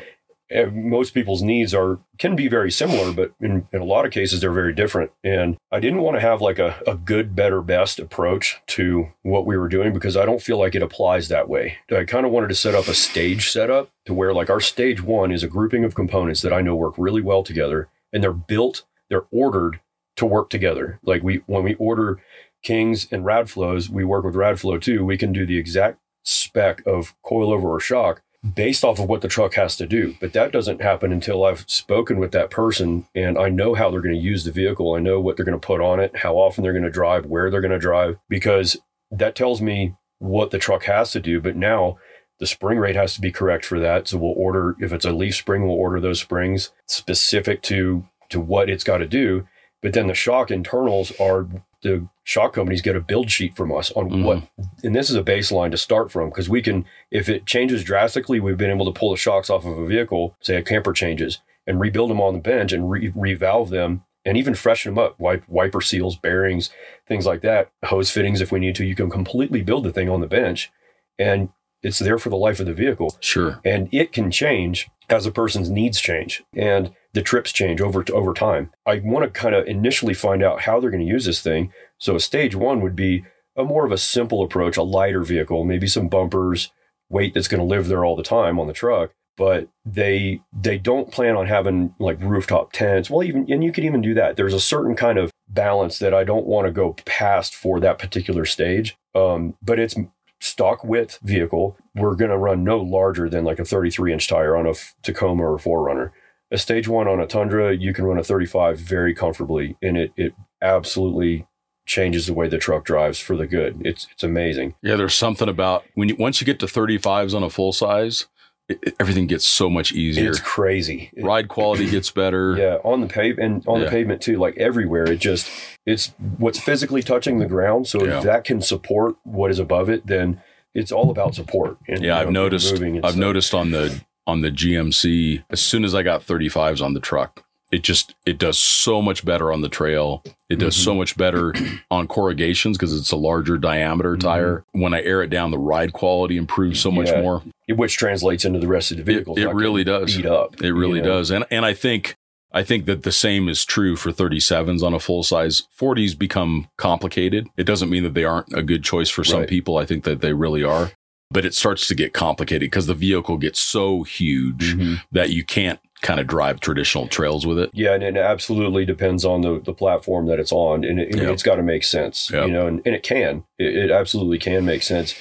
[0.54, 4.10] Uh, most people's needs are can be very similar, but in, in a lot of
[4.10, 5.12] cases they're very different.
[5.22, 9.46] And I didn't want to have like a, a good, better, best approach to what
[9.46, 11.78] we were doing because I don't feel like it applies that way.
[11.90, 15.02] I kind of wanted to set up a stage setup to where like our stage
[15.02, 18.32] one is a grouping of components that I know work really well together and they're
[18.32, 19.80] built, they're ordered
[20.16, 20.98] to work together.
[21.02, 22.20] Like we when we order
[22.62, 25.04] Kings and Radflos, we work with Radflo too.
[25.04, 28.22] We can do the exact spec of coilover or shock
[28.54, 30.16] based off of what the truck has to do.
[30.20, 34.00] But that doesn't happen until I've spoken with that person and I know how they're
[34.00, 34.94] going to use the vehicle.
[34.94, 37.26] I know what they're going to put on it, how often they're going to drive,
[37.26, 38.78] where they're going to drive, because
[39.10, 41.40] that tells me what the truck has to do.
[41.40, 41.98] But now
[42.38, 44.08] the spring rate has to be correct for that.
[44.08, 48.40] So we'll order, if it's a leaf spring, we'll order those springs specific to to
[48.40, 49.46] what it's got to do.
[49.82, 51.48] But then the shock internals are
[51.82, 54.22] the shock companies get a build sheet from us on Mhm.
[54.24, 54.42] what,
[54.84, 58.38] and this is a baseline to start from because we can, if it changes drastically,
[58.40, 61.40] we've been able to pull the shocks off of a vehicle, say a camper changes,
[61.66, 65.18] and rebuild them on the bench and re- revalve them and even freshen them up,
[65.18, 66.70] wipe, wiper seals, bearings,
[67.08, 68.84] things like that, hose fittings if we need to.
[68.84, 70.70] You can completely build the thing on the bench,
[71.18, 71.48] and
[71.82, 73.58] it's there for the life of the vehicle Sure.
[73.64, 78.32] and it can change as a person's needs change and the trips change over over
[78.32, 78.70] time.
[78.86, 81.72] I want to kind of initially find out how they're going to use this thing.
[81.98, 83.24] So a stage one would be
[83.56, 86.72] a more of a simple approach, a lighter vehicle, maybe some bumpers,
[87.08, 89.12] weight that's going to live there all the time on the truck.
[89.36, 93.08] But they they don't plan on having like rooftop tents.
[93.08, 94.36] Well, even and you can even do that.
[94.36, 97.98] There's a certain kind of balance that I don't want to go past for that
[97.98, 98.96] particular stage.
[99.14, 99.96] Um, but it's
[100.40, 104.56] stock width vehicle, we're going to run no larger than like a 33 inch tire
[104.56, 106.10] on a Tacoma or 4Runner.
[106.52, 110.12] A stage one on a Tundra, you can run a 35 very comfortably, and it
[110.16, 111.46] it absolutely
[111.86, 113.80] changes the way the truck drives for the good.
[113.84, 114.74] It's it's amazing.
[114.82, 118.26] Yeah, there's something about when you once you get to 35s on a full size,
[118.68, 120.30] it, everything gets so much easier.
[120.30, 121.10] It's crazy.
[121.18, 122.56] Ride quality gets better.
[122.58, 123.84] yeah, on the pave and on Yeah.
[123.86, 125.04] the pavement too, like everywhere.
[125.10, 125.48] It just
[125.86, 127.86] it's what's physically touching the ground.
[127.88, 128.18] So Yeah.
[128.18, 130.40] if that can support what is above it, then
[130.74, 131.76] it's all about support.
[131.88, 132.72] And, Yeah, you I've noticed.
[132.72, 133.16] I've stuff.
[133.16, 137.44] noticed on the on the GMC as soon as I got 35s on the truck,
[137.72, 140.22] it just it does so much better on the trail.
[140.48, 140.84] It does Mm-hmm.
[140.84, 141.54] so much better
[141.90, 144.20] on corrugations because it's a larger diameter Mhm.
[144.20, 144.64] tire.
[144.72, 147.20] When I air it down, the ride quality improves so much Yeah.
[147.22, 147.42] more.
[147.68, 150.16] which translates into the rest of the It, it really does.
[150.16, 150.60] beat up.
[150.60, 151.18] It really you know?
[151.18, 151.30] does.
[151.30, 152.16] And and I think
[152.52, 155.62] I think that the same is true for 37s on a full size.
[155.80, 157.46] 40s become complicated.
[157.56, 159.48] It doesn't mean that they aren't a good choice for some Right.
[159.48, 159.76] people.
[159.78, 160.90] I think that they really are.
[161.30, 164.94] But it starts to get complicated because the vehicle gets so huge mm-hmm.
[165.12, 167.70] that you can't kind of drive traditional trails with it.
[167.72, 171.42] Yeah, and it absolutely depends on the, the platform that it's on, and it, it's
[171.42, 172.46] got to make sense, Yep.
[172.46, 173.44] you know, and, and it can.
[173.58, 175.14] It, it absolutely can make sense.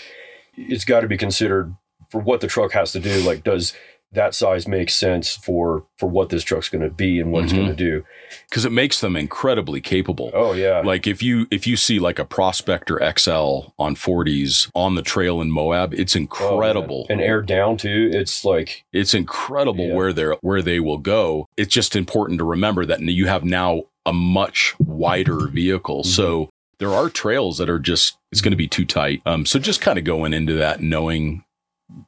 [0.56, 1.76] It's got to be considered
[2.10, 3.22] for what the truck has to do.
[3.22, 3.74] Like, does
[4.12, 7.54] that size makes sense for for what this truck's going to be and what it's
[7.54, 7.58] Mhm.
[7.58, 8.04] going to do.
[8.50, 10.30] because it makes them incredibly capable.
[10.34, 14.96] Oh yeah, Like if you if you see like a Prospector XL on 40s on
[14.96, 17.06] the trail in Moab, it's Oh, incredible.
[17.10, 18.10] and air down too.
[18.14, 19.94] It's like it's incredible Yeah.
[19.96, 21.48] where they're where they will go.
[21.58, 26.02] It's just important to remember that you have now a much wider vehicle.
[26.04, 26.10] Mm-hmm.
[26.12, 29.22] So there are trails that are just it's going to be too tight.
[29.26, 31.44] Um, so just kind of going into that knowing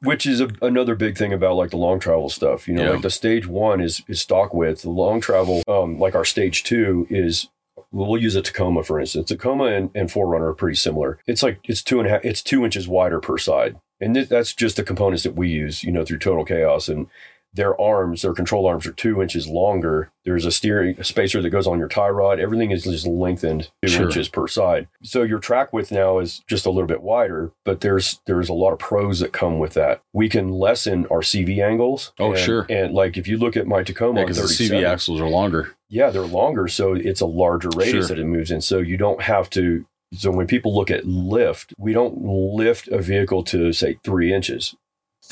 [0.02, 2.68] which is a, another big thing about like the long travel stuff.
[2.68, 2.90] You know, Yeah.
[2.90, 4.82] like the stage one is is stock width.
[4.82, 7.48] The long travel, um, like our stage two is.
[7.90, 9.28] We'll use a Tacoma for instance.
[9.28, 11.18] Tacoma and, and 4Runner are pretty similar.
[11.26, 12.24] It's like it's two and a half.
[12.24, 15.84] It's two inches wider per side, and th- that's just the components that we use.
[15.84, 17.06] You know, through Total Chaos and
[17.54, 20.10] their arms, their control arms are two inches longer.
[20.24, 22.40] There's a steering a spacer that goes on your tie rod.
[22.40, 24.04] Everything is just lengthened two Sure.
[24.06, 24.88] inches per side.
[25.02, 28.54] So your track width now is just a little bit wider, but there's there's a
[28.54, 30.00] lot of pros that come with that.
[30.12, 32.12] We can lessen our CV angles.
[32.18, 32.66] Oh, and- sure.
[32.70, 35.74] And like if you look at my Tacoma because the CV axles are longer.
[35.90, 38.16] yeah, they're longer, so it's a larger radius Sure.
[38.16, 38.60] that it moves in.
[38.62, 39.84] So you don't have to.
[40.14, 44.74] So when people look at lift, we don't lift a vehicle to say three inches.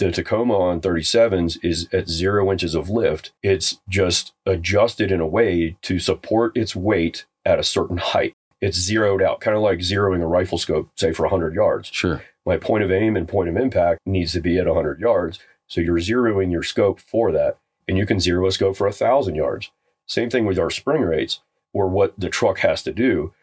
[0.00, 3.32] The Tacoma on 37s is at zero inches of lift.
[3.42, 8.32] It's just adjusted in a way to support its weight at a certain height.
[8.62, 12.22] It's zeroed out, kind of like zeroing a rifle scope, say for 100 yards Sure.
[12.46, 15.38] my point of aim and point of impact needs to be at 100 yards.
[15.66, 19.34] So you're zeroing your scope for that, and you can zero a scope for 1,000
[19.34, 19.70] yards.
[20.06, 21.40] Same thing with our spring rates,
[21.74, 23.34] or what the truck has to do.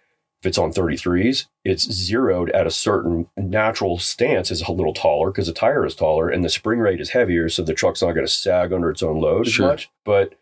[0.41, 5.31] If it's on 33s, it's zeroed at a certain natural stance is a little taller
[5.31, 8.11] because the tire is taller and the spring rate is heavier, so the truck's not
[8.11, 9.65] going to sag under its own load Sure.
[9.65, 9.89] as much.
[10.05, 10.35] But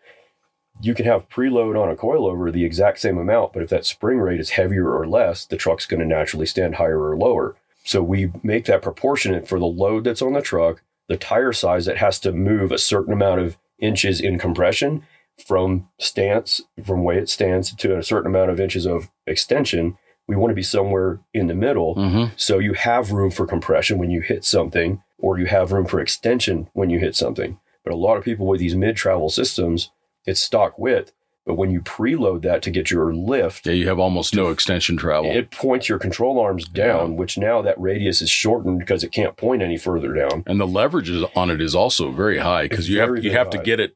[0.82, 4.20] you can have preload on a coilover the exact same amount, but if that spring
[4.20, 7.56] rate is heavier or less, the truck's going to naturally stand higher or lower.
[7.86, 11.86] So we make that proportionate for the load that's on the truck, the tire size
[11.86, 15.04] that has to move a certain amount of inches in compression
[15.38, 19.98] from stance, from way it stands to a certain amount of inches of extension.
[20.28, 21.96] We want to be somewhere in the middle.
[21.96, 25.86] hmm So you have room for compression when you hit something, or you have room
[25.86, 27.60] for extension when you hit something.
[27.84, 29.92] But a lot of people with these mid travel systems,
[30.26, 31.12] it's stock width.
[31.46, 34.98] But when you preload that to get your lift, Yeah, you have almost no extension
[34.98, 35.30] travel.
[35.30, 39.38] it points your control arms down, which now that radius is shortened because it can't
[39.38, 40.44] point any further down.
[40.48, 43.52] and the leverage is- on it is also very high because you have you have
[43.52, 43.94] to get it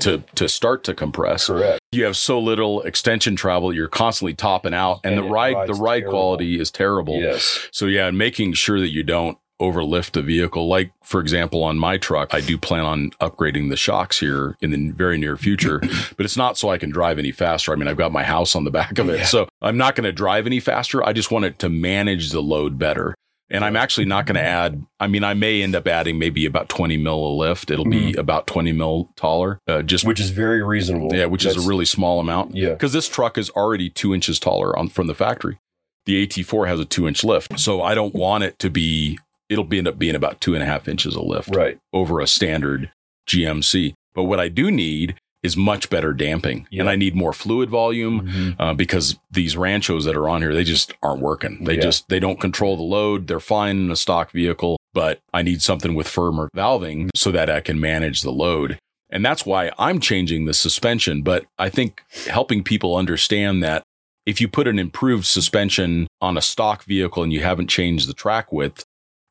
[0.00, 1.46] to to start to compress.
[1.46, 1.80] Correct.
[1.92, 5.74] You have so little extension travel, you're constantly topping out, and, And the ride the
[5.74, 6.12] ride terrible.
[6.12, 7.20] quality is terrible.
[7.20, 7.68] Yes.
[7.72, 10.66] So yeah, and making sure that you don't overlift the vehicle.
[10.66, 14.70] Like for example, on my truck, I do plan on upgrading the shocks here in
[14.72, 15.78] the very near future,
[16.16, 17.72] but it's not so I can drive any faster.
[17.72, 19.24] I mean, I've got my house on the back of it, Yeah.
[19.24, 21.06] so I'm not going to drive any faster.
[21.06, 23.13] I just want it to manage the load better.
[23.50, 24.84] And I'm actually not going to add.
[24.98, 27.70] I mean, I may end up adding maybe about 20 mil of lift.
[27.70, 31.14] It'll be about 20 mil taller, uh, just Which is very reasonable.
[31.14, 32.70] yeah, which is a really small amount yeah.
[32.70, 35.58] because this truck is already two inches taller on from the factory.
[36.06, 39.18] The AT4 has a two inch lift, so I don't want it to be.
[39.50, 41.78] It'll be end up being about two and a half inches of lift Right.
[41.92, 42.90] over a standard
[43.28, 43.94] GMC.
[44.14, 46.80] But what I do need is much better damping, Yeah.
[46.80, 50.64] and I need more fluid volume uh, because these Ranchos that are on here, they
[50.64, 51.62] just aren't working.
[51.64, 51.82] They Yeah.
[51.82, 53.28] just they don't control the load.
[53.28, 57.48] They're fine in a stock vehicle, but I need something with firmer valving so that
[57.50, 58.78] I can manage the load.
[59.10, 61.22] And that's why I'm changing the suspension.
[61.22, 63.82] But I think helping people understand that
[64.26, 68.14] if you put an improved suspension on a stock vehicle and you haven't changed the
[68.14, 68.82] track width,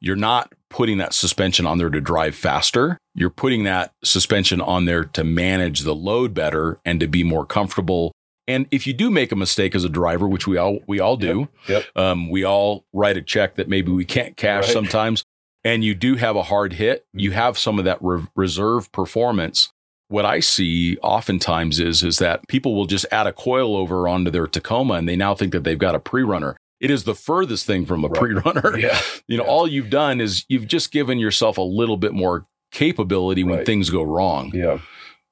[0.03, 2.97] you're not putting that suspension on there to drive faster.
[3.15, 7.45] You're putting that suspension on there to manage the load better and to be more
[7.45, 8.11] comfortable.
[8.45, 11.15] And if you do make a mistake as a driver, which we all we all
[11.15, 11.85] do, Yep.
[11.95, 14.73] um, we all write a check that maybe we can't cash Right.
[14.73, 15.23] sometimes,
[15.63, 19.69] and you do have a hard hit, you have some of that re- reserve performance.
[20.09, 24.47] What I see oftentimes is is that people will just add a coilover onto their
[24.47, 26.57] Tacoma, and they now think that they've got a pre-runner.
[26.79, 28.19] It is the furthest thing from a Right.
[28.19, 28.77] pre-runner.
[28.77, 28.99] Yeah.
[29.27, 29.49] You know, Yeah.
[29.49, 33.65] all you've done is you've just given yourself a little bit more capability when Right.
[33.65, 34.51] things go wrong.
[34.53, 34.79] Yeah.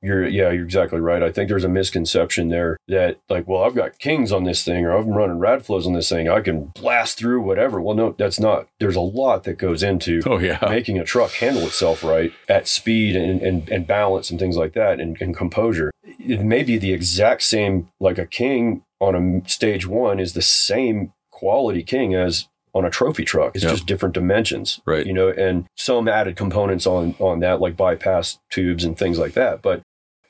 [0.04, 1.22] You're yeah, you're exactly right.
[1.22, 4.84] I think there's a misconception there that like, well, I've got kings on this thing
[4.84, 6.28] or I'm running Radflos on this thing.
[6.28, 7.80] I can blast through whatever.
[7.80, 8.68] Well, no, that's not.
[8.80, 10.58] There's a lot that goes into Oh yeah.
[10.70, 14.74] making a truck handle itself right at speed and, and, and balance and things like
[14.74, 15.92] that and, and composure.
[16.04, 20.42] It may be the exact same, like a king on a stage one is the
[20.42, 23.54] same quality king as on a trophy truck.
[23.56, 23.74] It's Yep.
[23.74, 24.80] just different dimensions.
[24.86, 25.06] Right.
[25.06, 29.34] You know, and some added components on on that, like bypass tubes and things like
[29.34, 29.62] that.
[29.62, 29.82] But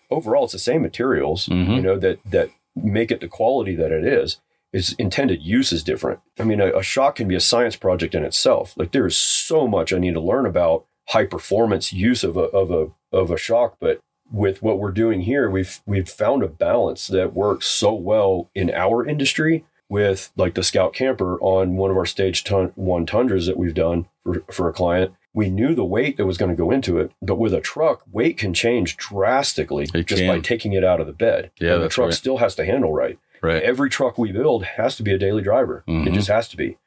[0.09, 1.75] overall it's the same materials, Mhm.
[1.75, 4.39] you know, that that make it the quality that it is.
[4.73, 6.19] Its intended use is different.
[6.39, 8.73] I mean, a, a shock can be a science project in itself.
[8.77, 12.47] Like there is so much I need to learn about high performance use of a
[12.61, 13.99] of a of a shock, but
[14.33, 18.71] with what we're doing here, we've we've found a balance that works so well in
[18.71, 23.45] our industry with like the Scout Camper on one of our stage ton- one tundras
[23.45, 25.11] that we've done for, for a client.
[25.33, 28.01] We knew the weight that was going to go into it, but with a truck,
[28.11, 30.27] weight can change drastically It just can.
[30.33, 31.51] by taking it out of the bed.
[31.59, 32.13] Yeah, the truck right.
[32.13, 33.19] still has to handle right.
[33.41, 33.61] Right.
[33.63, 35.83] Every truck we build has to be a daily driver.
[35.87, 36.13] It Mhm.
[36.13, 36.77] just has to be.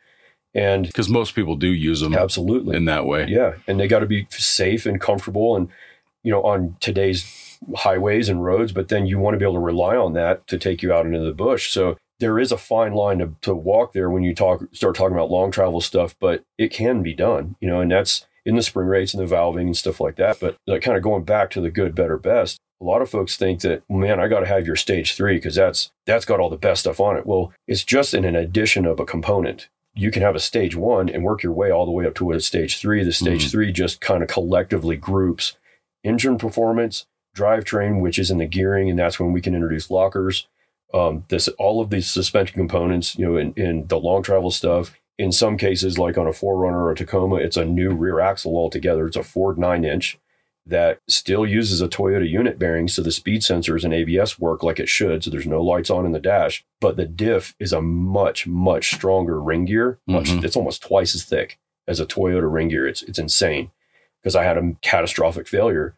[0.54, 2.74] And Because most people do use them absolutely.
[2.76, 3.26] in that way.
[3.28, 5.68] Yeah, and they got to be safe and comfortable, and
[6.22, 8.72] you know, on today's highways and roads.
[8.72, 11.04] But then you want to be able to rely on that to take you out
[11.06, 11.70] into the bush.
[11.70, 15.16] So there is a fine line to, to walk there when you talk start talking
[15.16, 17.56] about long travel stuff, but it can be done.
[17.60, 20.38] You know, and that's in the spring rates and the valving and stuff like that.
[20.40, 22.58] But like kind of going back to the good, better, best.
[22.80, 25.54] A lot of folks think that, man, I got to have your stage three because
[25.54, 27.26] that's that's got all the best stuff on it.
[27.26, 31.08] Well, it's just in an addition of a component you can have a stage one
[31.08, 33.04] and work your way all the way up to a stage three.
[33.04, 33.50] The stage Mhm.
[33.52, 35.56] three just kind of collectively groups
[36.02, 37.06] engine performance,
[37.36, 40.48] drivetrain, which is in the gearing, and that's when we can introduce lockers.
[40.94, 44.94] Um, this all of these suspension components, you know, in, in the long travel stuff.
[45.18, 48.56] In some cases, like on a 4Runner or a Tacoma, it's a new rear axle
[48.56, 49.06] altogether.
[49.06, 50.18] It's a Ford nine inch
[50.66, 54.80] that still uses a Toyota unit bearing, so the speed sensors and ABS work like
[54.80, 55.22] it should.
[55.22, 58.94] So there's no lights on in the dash, but the diff is a much much
[58.94, 59.98] stronger ring gear.
[60.06, 60.42] Much Mhm.
[60.44, 62.86] it's almost twice as thick as a Toyota ring gear.
[62.88, 63.70] It's it's insane
[64.22, 65.94] because I had a catastrophic failure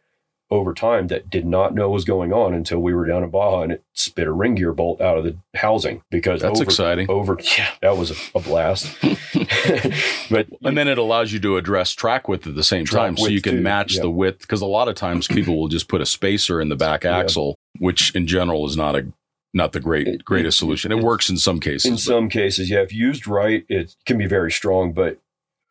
[0.50, 3.30] over time that did not know what was going on until we were down in
[3.30, 6.62] Baja and it spit a ring gear bolt out of the housing because That's over,
[6.62, 7.10] exciting.
[7.10, 8.96] over yeah that was a, a blast.
[10.30, 13.16] but And then it allows you to address track width at the same time.
[13.16, 14.02] So you can too, match yeah.
[14.02, 14.40] the width.
[14.40, 17.16] Because a lot of times people will just put a spacer in the back Yeah.
[17.18, 19.06] axle, which in general is not a
[19.54, 20.92] not the great greatest solution.
[20.92, 21.86] It it- works in some cases.
[21.86, 24.92] in but- some cases, yeah, if used right, it can be very strong.
[24.92, 25.18] But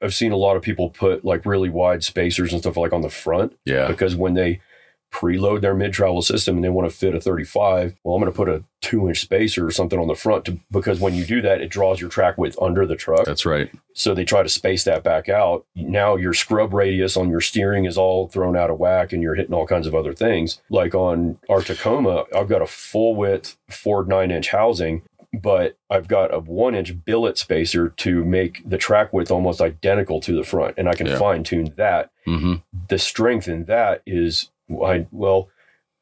[0.02, 3.02] I've seen a lot of people put like really wide spacers and stuff like on
[3.02, 3.88] the front yeah.
[3.88, 4.62] because when they
[5.16, 8.32] preload their mid travel system and they want to fit a 35, well, I'm going
[8.32, 11.26] to put a two inch spacer or something on the front to, because when you
[11.26, 13.26] do that, it draws your track width under the truck.
[13.26, 13.72] That's right.
[13.94, 15.66] So they try to space that back out.
[15.74, 19.36] Now your scrub radius on your steering is all thrown out of whack and you're
[19.36, 20.62] hitting all kinds of other things.
[20.70, 25.04] Like on our Tacoma, I've got a full width Ford nine inch housing,
[25.42, 30.20] but I've got a one inch billet spacer to make the track width almost identical
[30.22, 30.76] to the front.
[30.78, 31.18] And I can Yeah.
[31.18, 32.12] fine tune that.
[32.26, 32.56] hmm
[32.90, 34.50] The strength in that is,
[34.84, 35.50] I, well,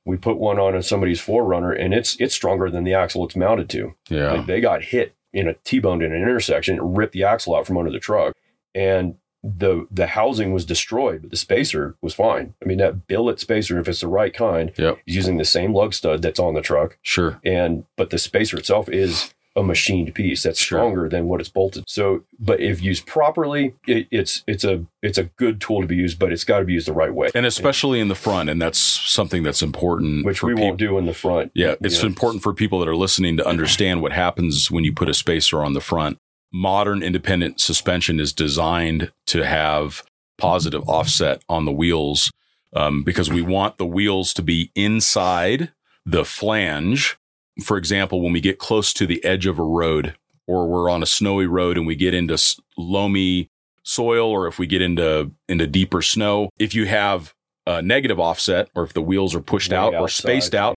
[0.05, 3.69] we put one on somebody's 4Runner and it's it's stronger than the axle it's mounted
[3.69, 3.95] to.
[4.09, 4.33] Yeah.
[4.33, 7.65] Like they got hit in a T-boned in an intersection, it ripped the axle out
[7.65, 8.35] from under the truck,
[8.75, 12.53] and the the housing was destroyed, but the spacer was fine.
[12.63, 14.99] I mean, that billet spacer, if it's the right kind, Yep.
[15.05, 17.39] is using the same lug stud that's on the truck, Sure.
[17.43, 20.79] and but the spacer itself is a machined piece that's Sure.
[20.79, 21.83] stronger than what it's bolted.
[21.87, 25.95] So, but if used properly, it, it's it's a it's a good tool to be
[25.95, 28.49] used, but it's got to be used the right way, And especially in the front,
[28.49, 30.25] and that's something that's important.
[30.25, 31.51] which for we won't do in the front.
[31.53, 32.07] Yeah, it's Yeah.
[32.07, 35.63] important for people that are listening to understand what happens when you put a spacer
[35.63, 36.17] on the front.
[36.53, 40.03] Modern independent suspension is designed to have
[40.37, 42.31] positive offset on the wheels
[42.75, 45.71] um, because we want the wheels to be inside
[46.05, 47.17] the flange.
[47.63, 50.15] For example, when we get close to the edge of a road
[50.47, 53.49] or we're on a snowy road and we get into s- loamy
[53.83, 57.33] soil or if we get into into deeper snow, if you have
[57.65, 60.75] a negative offset or if the wheels are pushed Way out or spaced out,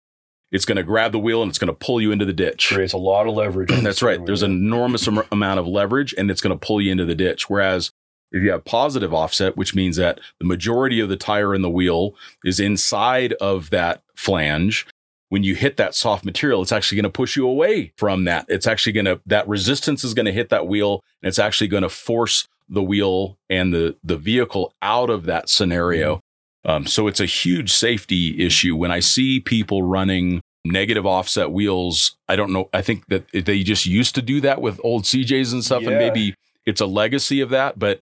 [0.56, 2.68] it's going to grab the wheel and it's going to pull you into the ditch.
[2.72, 3.68] creates a lot of leverage.
[3.82, 4.24] That's right.
[4.24, 7.50] There's an enormous amount of leverage and it's going to pull you into the ditch.
[7.50, 7.92] Whereas
[8.32, 11.70] if you have positive offset, which means that the majority of the tire in the
[11.70, 14.86] wheel is inside of that flange,
[15.28, 18.46] when you hit that soft material, it's actually going to push you away from that.
[18.48, 21.68] It's actually going to, that resistance is going to hit that wheel and it's actually
[21.68, 26.20] going to force the wheel and the, the vehicle out of that scenario.
[26.64, 28.74] Um, so it's a huge safety issue.
[28.74, 30.40] When I see people running
[30.70, 32.68] negative offset wheels, I don't know.
[32.72, 35.96] I think that they just used to do that with old CJs and stuff, and
[35.96, 37.78] maybe it's a legacy of that.
[37.78, 38.00] But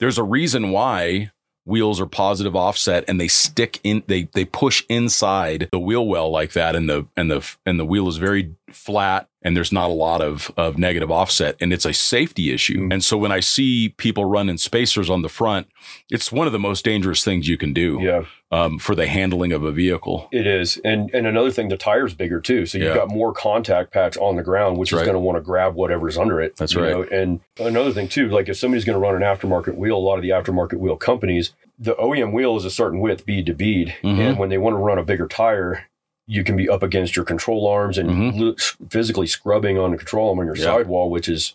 [0.00, 1.30] there's a reason why
[1.64, 6.30] wheels are positive offset and they stick in they they push inside the wheel well
[6.30, 9.90] like that and the and the and the wheel is very flat and there's not
[9.90, 12.92] a lot of of negative offset and it's a safety issue Mm.
[12.94, 15.66] and so when i see people running spacers on the front
[16.10, 18.24] it's one of the most dangerous things you can do yeah.
[18.50, 22.14] um, for the handling of a vehicle It is, and and another thing, the tire's
[22.14, 22.94] bigger too, so you've Yeah.
[22.94, 25.12] got more contact patch on the ground, which That's is right.
[25.12, 26.56] going to want to grab whatever's under it.
[26.56, 26.90] That's you right.
[26.90, 27.02] know?
[27.20, 30.16] And another thing too, like if somebody's going to run an aftermarket wheel, a lot
[30.16, 33.94] of the aftermarket wheel companies, the OEM wheel is a certain width, bead to bead,
[34.02, 34.18] Mhm.
[34.20, 35.86] and when they want to run a bigger tire.
[36.26, 38.76] You can be up against your control arms and Mhm.
[38.90, 40.64] physically scrubbing on the control arm on your Yeah.
[40.64, 41.54] sidewall, which is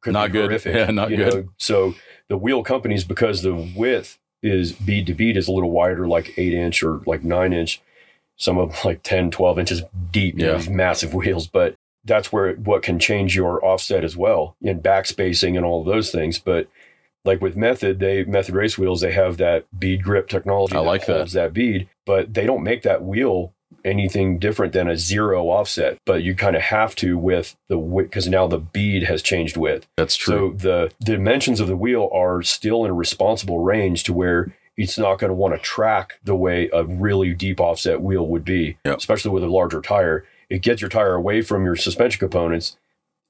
[0.00, 0.44] could Not good.
[0.50, 1.18] horrific, Yeah, not good.
[1.18, 1.48] know?
[1.58, 1.94] So
[2.28, 6.34] the wheel companies, because the width is bead to bead is a little wider, like
[6.38, 7.80] eight inch or like nine inch.
[8.36, 9.82] Some of them like 10, 12 inches
[10.12, 10.56] deep, Yeah.
[10.56, 11.46] these massive wheels.
[11.46, 15.86] But that's where what can change your offset as well in backspacing and all of
[15.86, 16.38] those things.
[16.38, 16.66] But
[17.24, 20.86] like with Method, they Method race wheels, they have that bead grip technology I that
[20.86, 21.16] like that.
[21.16, 23.53] holds that bead, but they don't make that wheel
[23.84, 25.98] anything different than a zero offset.
[26.06, 29.56] But you kind of have to with the width because now the bead has changed
[29.56, 29.86] width.
[29.96, 30.56] That's true.
[30.56, 34.98] So the dimensions of the wheel are still in a responsible range to where it's
[34.98, 38.76] not going to want to track the way a really deep offset wheel would be,
[38.84, 38.98] Yep.
[38.98, 40.24] especially with a larger tire.
[40.50, 42.76] It gets your tire away from your suspension components.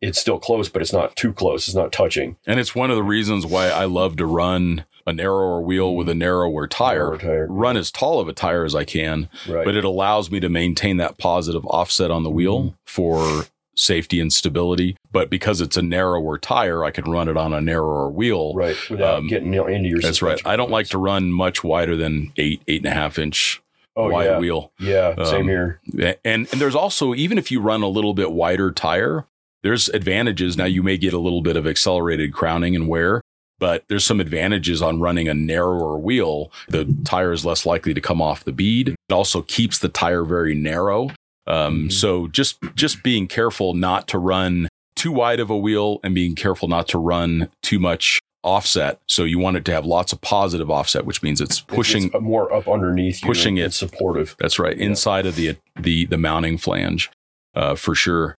[0.01, 1.67] It's still close, but it's not too close.
[1.69, 2.37] It's not touching.
[2.47, 6.09] and it's one of the reasons why I love to run a narrower wheel with
[6.09, 6.99] a narrower tire.
[6.99, 7.47] Narrower tire.
[7.49, 9.65] Run as tall of a tire as I can, Right.
[9.65, 12.75] but it allows me to maintain that positive offset on the wheel Mm-hmm.
[12.87, 13.45] for
[13.77, 14.97] safety and stability.
[15.11, 18.55] But because it's a narrower tire, I can run it on a narrower wheel.
[18.55, 18.77] right.
[18.89, 20.41] Without um, getting into your That's right.
[20.47, 23.61] I don't like to run much wider than eight, eight and a half inch
[23.97, 24.39] oh, wide yeah.
[24.39, 24.73] wheel.
[24.79, 25.15] Yeah.
[25.19, 25.81] Um, Same here.
[26.25, 29.27] And and there's also even if you run a little bit wider tire,
[29.65, 30.57] there's advantages.
[30.57, 33.23] Now you may get a little bit of accelerated crowning and wear,
[33.65, 36.53] but there's some advantages on running a narrower wheel.
[36.69, 38.91] The tire is less likely to come off the bead.
[38.91, 41.09] It also keeps the tire very narrow.
[41.47, 41.93] Um, Mhm.
[41.93, 46.35] So just just being careful not to run too wide of a wheel and being
[46.35, 49.01] careful not to run too much offset.
[49.09, 52.21] So you want it to have lots of positive offset, which means it's pushing it's
[52.21, 53.63] more up underneath you pushing it.
[53.69, 54.37] it's supportive.
[54.39, 54.77] that's right.
[54.77, 54.85] Yeah.
[54.89, 57.11] Inside of the the the mounting flange,
[57.55, 58.35] uh, for sure.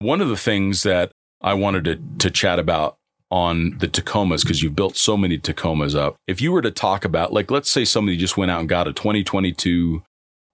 [0.00, 2.96] One of the things that I wanted to to chat about
[3.32, 6.16] on the Tacomas because you've built so many Tacomas up.
[6.28, 8.86] If you were to talk about, like, let's say somebody just went out and got
[8.86, 10.02] a 2022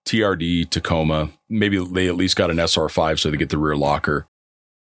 [0.07, 4.27] TRD Tacoma, maybe they at least got an SR5 so they get the rear locker.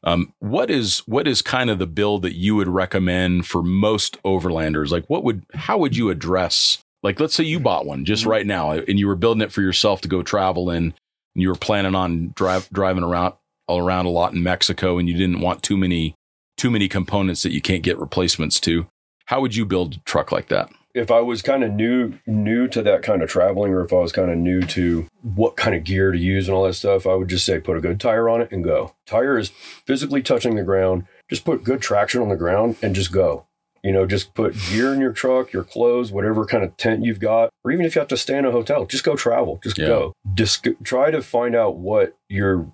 [0.04, 4.22] Um, what is what is kind of the build that you would recommend for most
[4.22, 4.91] overlanders?
[4.91, 6.78] Like, what would how would you address?
[7.02, 8.30] Like, let's say you bought one just Mm-hmm.
[8.30, 10.93] right now, and you were building it for yourself to go travel in, and
[11.34, 13.34] you were planning on drive driving around
[13.68, 16.14] all around a lot in Mexico, and you didn't want too many
[16.58, 18.88] too many components that you can't get replacements to.
[19.26, 20.70] How would you build a truck like that?
[20.93, 23.97] if I was kind of new new to that kind of traveling, or if I
[23.97, 27.05] was kind of new to what kind of gear to use and all that stuff,
[27.05, 28.95] I would just say put a good tire on it and go.
[29.05, 29.49] Tire is
[29.86, 31.05] physically touching the ground.
[31.30, 33.45] Just put good traction on the ground and just go.
[33.84, 37.20] You know, just put gear in your truck, your clothes, whatever kind of tent you've
[37.20, 39.60] got, or even if you have to stay in a hotel, just go travel.
[39.64, 39.88] Just Yeah.
[39.88, 40.14] go.
[40.34, 42.72] Just try to find out what your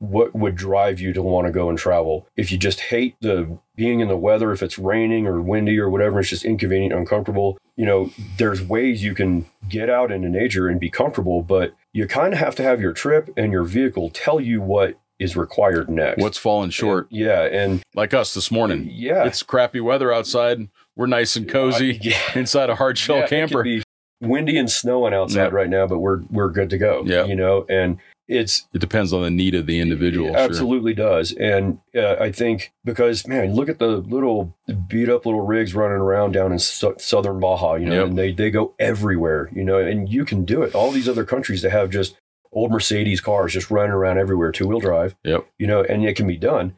[0.00, 2.26] what would drive you to want to go and travel.
[2.36, 5.88] If you just hate the being in the weather, if it's raining or windy or
[5.88, 7.56] whatever, it's just inconvenient, uncomfortable.
[7.76, 12.06] You know, there's ways you can get out into nature and be comfortable, but you
[12.06, 15.90] kind of have to have your trip and your vehicle tell you what is required
[15.90, 16.22] next.
[16.22, 17.06] What's falling short?
[17.10, 18.88] Yeah, and Like us this morning.
[18.90, 20.68] yeah, It's crappy weather outside.
[20.96, 22.18] We're nice and cozy I- yeah.
[22.38, 23.62] inside a hard shell Yeah, camper.
[23.62, 23.82] be
[24.22, 25.52] windy and snowing outside Yep.
[25.52, 27.02] right now, but we're we're good to go.
[27.04, 27.98] Yeah, you know, and
[28.30, 30.28] it's It depends on the need of the individual.
[30.28, 30.38] It sure.
[30.38, 31.32] absolutely does.
[31.32, 34.56] And uh, I think because, man, look at the little
[34.88, 38.06] beat up little rigs running around down in su- southern Baja, you know, Yep.
[38.08, 40.74] and they, they go everywhere, you know, and you can do it.
[40.74, 42.16] All these other countries that have just
[42.52, 45.46] old Mercedes cars just running around everywhere, two wheel drive, Yep.
[45.58, 46.76] you know, and it can be done.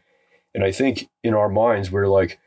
[0.54, 2.38] And I think in our minds, we're like,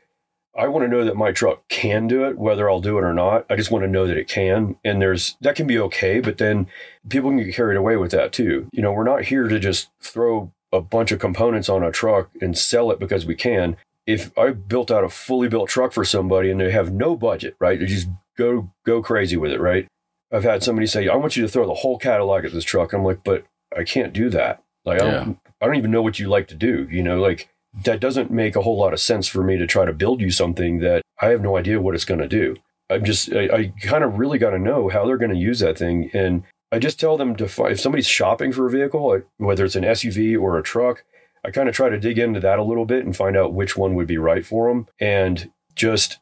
[0.56, 3.12] I want to know that my truck can do it, whether I'll do it or
[3.12, 3.44] not.
[3.50, 4.76] I just want to know that it can.
[4.84, 6.66] And there's that can be okay, but then
[7.08, 8.68] people can get carried away with that too.
[8.72, 12.30] You know, we're not here to just throw a bunch of components on a truck
[12.40, 13.76] and sell it because we can.
[14.06, 17.56] If I built out a fully built truck for somebody and they have no budget,
[17.58, 17.78] right?
[17.78, 19.86] They just go go crazy with it, right?
[20.32, 22.92] I've had somebody say, "I want you to throw the whole catalog at this truck."
[22.92, 23.44] I'm like, "But
[23.76, 24.62] I can't do that.
[24.84, 26.86] Like, I don't, I don't even know what you like to do.
[26.90, 27.48] You know, like
[27.84, 30.30] that doesn't make a whole lot of sense for me to try to build you
[30.30, 32.56] something that I have no idea what it's going to do.
[32.88, 35.58] I'm just, I, I kind of really got to know how they're going to use
[35.60, 36.10] that thing.
[36.12, 39.76] And I just tell them to find, if somebody's shopping for a vehicle, whether it's
[39.76, 41.04] an SUV or a truck,
[41.44, 43.76] I kind of try to dig into that a little bit and find out which
[43.76, 46.18] one would be right for them and just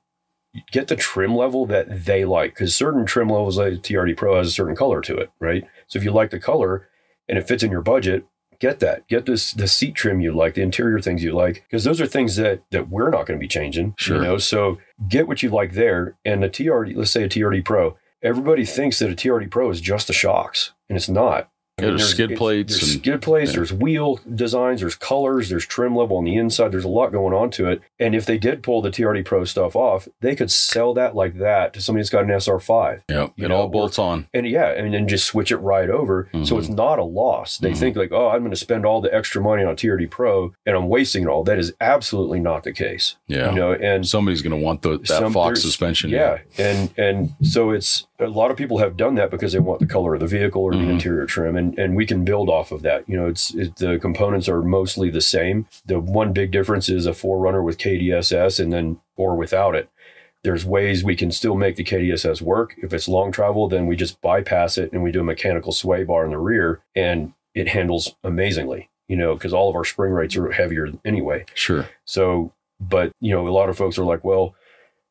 [0.71, 2.55] get the trim level that they like.
[2.55, 5.65] Because certain trim levels, like TRD Pro, has a certain color to it, right?
[5.87, 6.89] So if you like the color
[7.29, 8.27] and it fits in your budget,
[8.65, 9.07] get that.
[9.09, 12.07] Get this the seat trim you like, the interior things you like, because those are
[12.07, 13.95] things that that we're not going to be changing.
[13.99, 14.17] Sure.
[14.17, 16.17] You know, so get what you like there.
[16.25, 19.81] And the TRD, let's say a TRD Pro, everybody thinks that a TRD Pro is
[19.83, 21.51] just the shocks, and it's not.
[21.81, 23.51] Yeah, there's skid plates There's and- skid plates.
[23.51, 23.57] yeah.
[23.57, 24.81] There's wheel designs.
[24.81, 25.49] There's colors.
[25.49, 26.71] There's trim level on the inside.
[26.71, 27.81] There's a lot going on to it.
[27.99, 31.39] And if they did pull the TRD Pro stuff off, they could sell that like
[31.39, 33.03] that to somebody that's got an SR5.
[33.09, 33.33] Yep.
[33.37, 34.29] It know, all bolts on.
[34.33, 36.29] And yeah, and then just switch it right over.
[36.33, 36.59] So Mhm.
[36.61, 37.59] it's not a loss.
[37.59, 37.77] They Mhm.
[37.77, 40.77] think like, oh, I'm going to spend all the extra money on TRD Pro and
[40.77, 41.43] I'm wasting it all.
[41.43, 43.17] That is absolutely not the case.
[43.27, 43.51] Yeah.
[43.51, 46.11] You know, and Somebody's going to want the, that some- Fox suspension.
[46.11, 49.81] Yeah, and and so it's a lot of people have done that because they want
[49.81, 50.85] the color of the vehicle or Mhm.
[50.87, 53.09] the interior trim, and and we can build off of that.
[53.09, 55.67] You know, it's it, the components are mostly the same.
[55.87, 59.89] The one big difference is a 4Runner with KDSS, and then or without it.
[60.45, 62.75] There's ways we can still make the KDSS work.
[62.83, 66.05] If it's long travel, then we just bypass it and we do a mechanical sway
[66.05, 68.91] bar in the rear, and it handles amazingly.
[69.09, 71.45] You know, because all of our spring rates are heavier anyway.
[71.55, 71.87] Sure.
[72.05, 74.55] So, but you know, a lot of folks are like, well,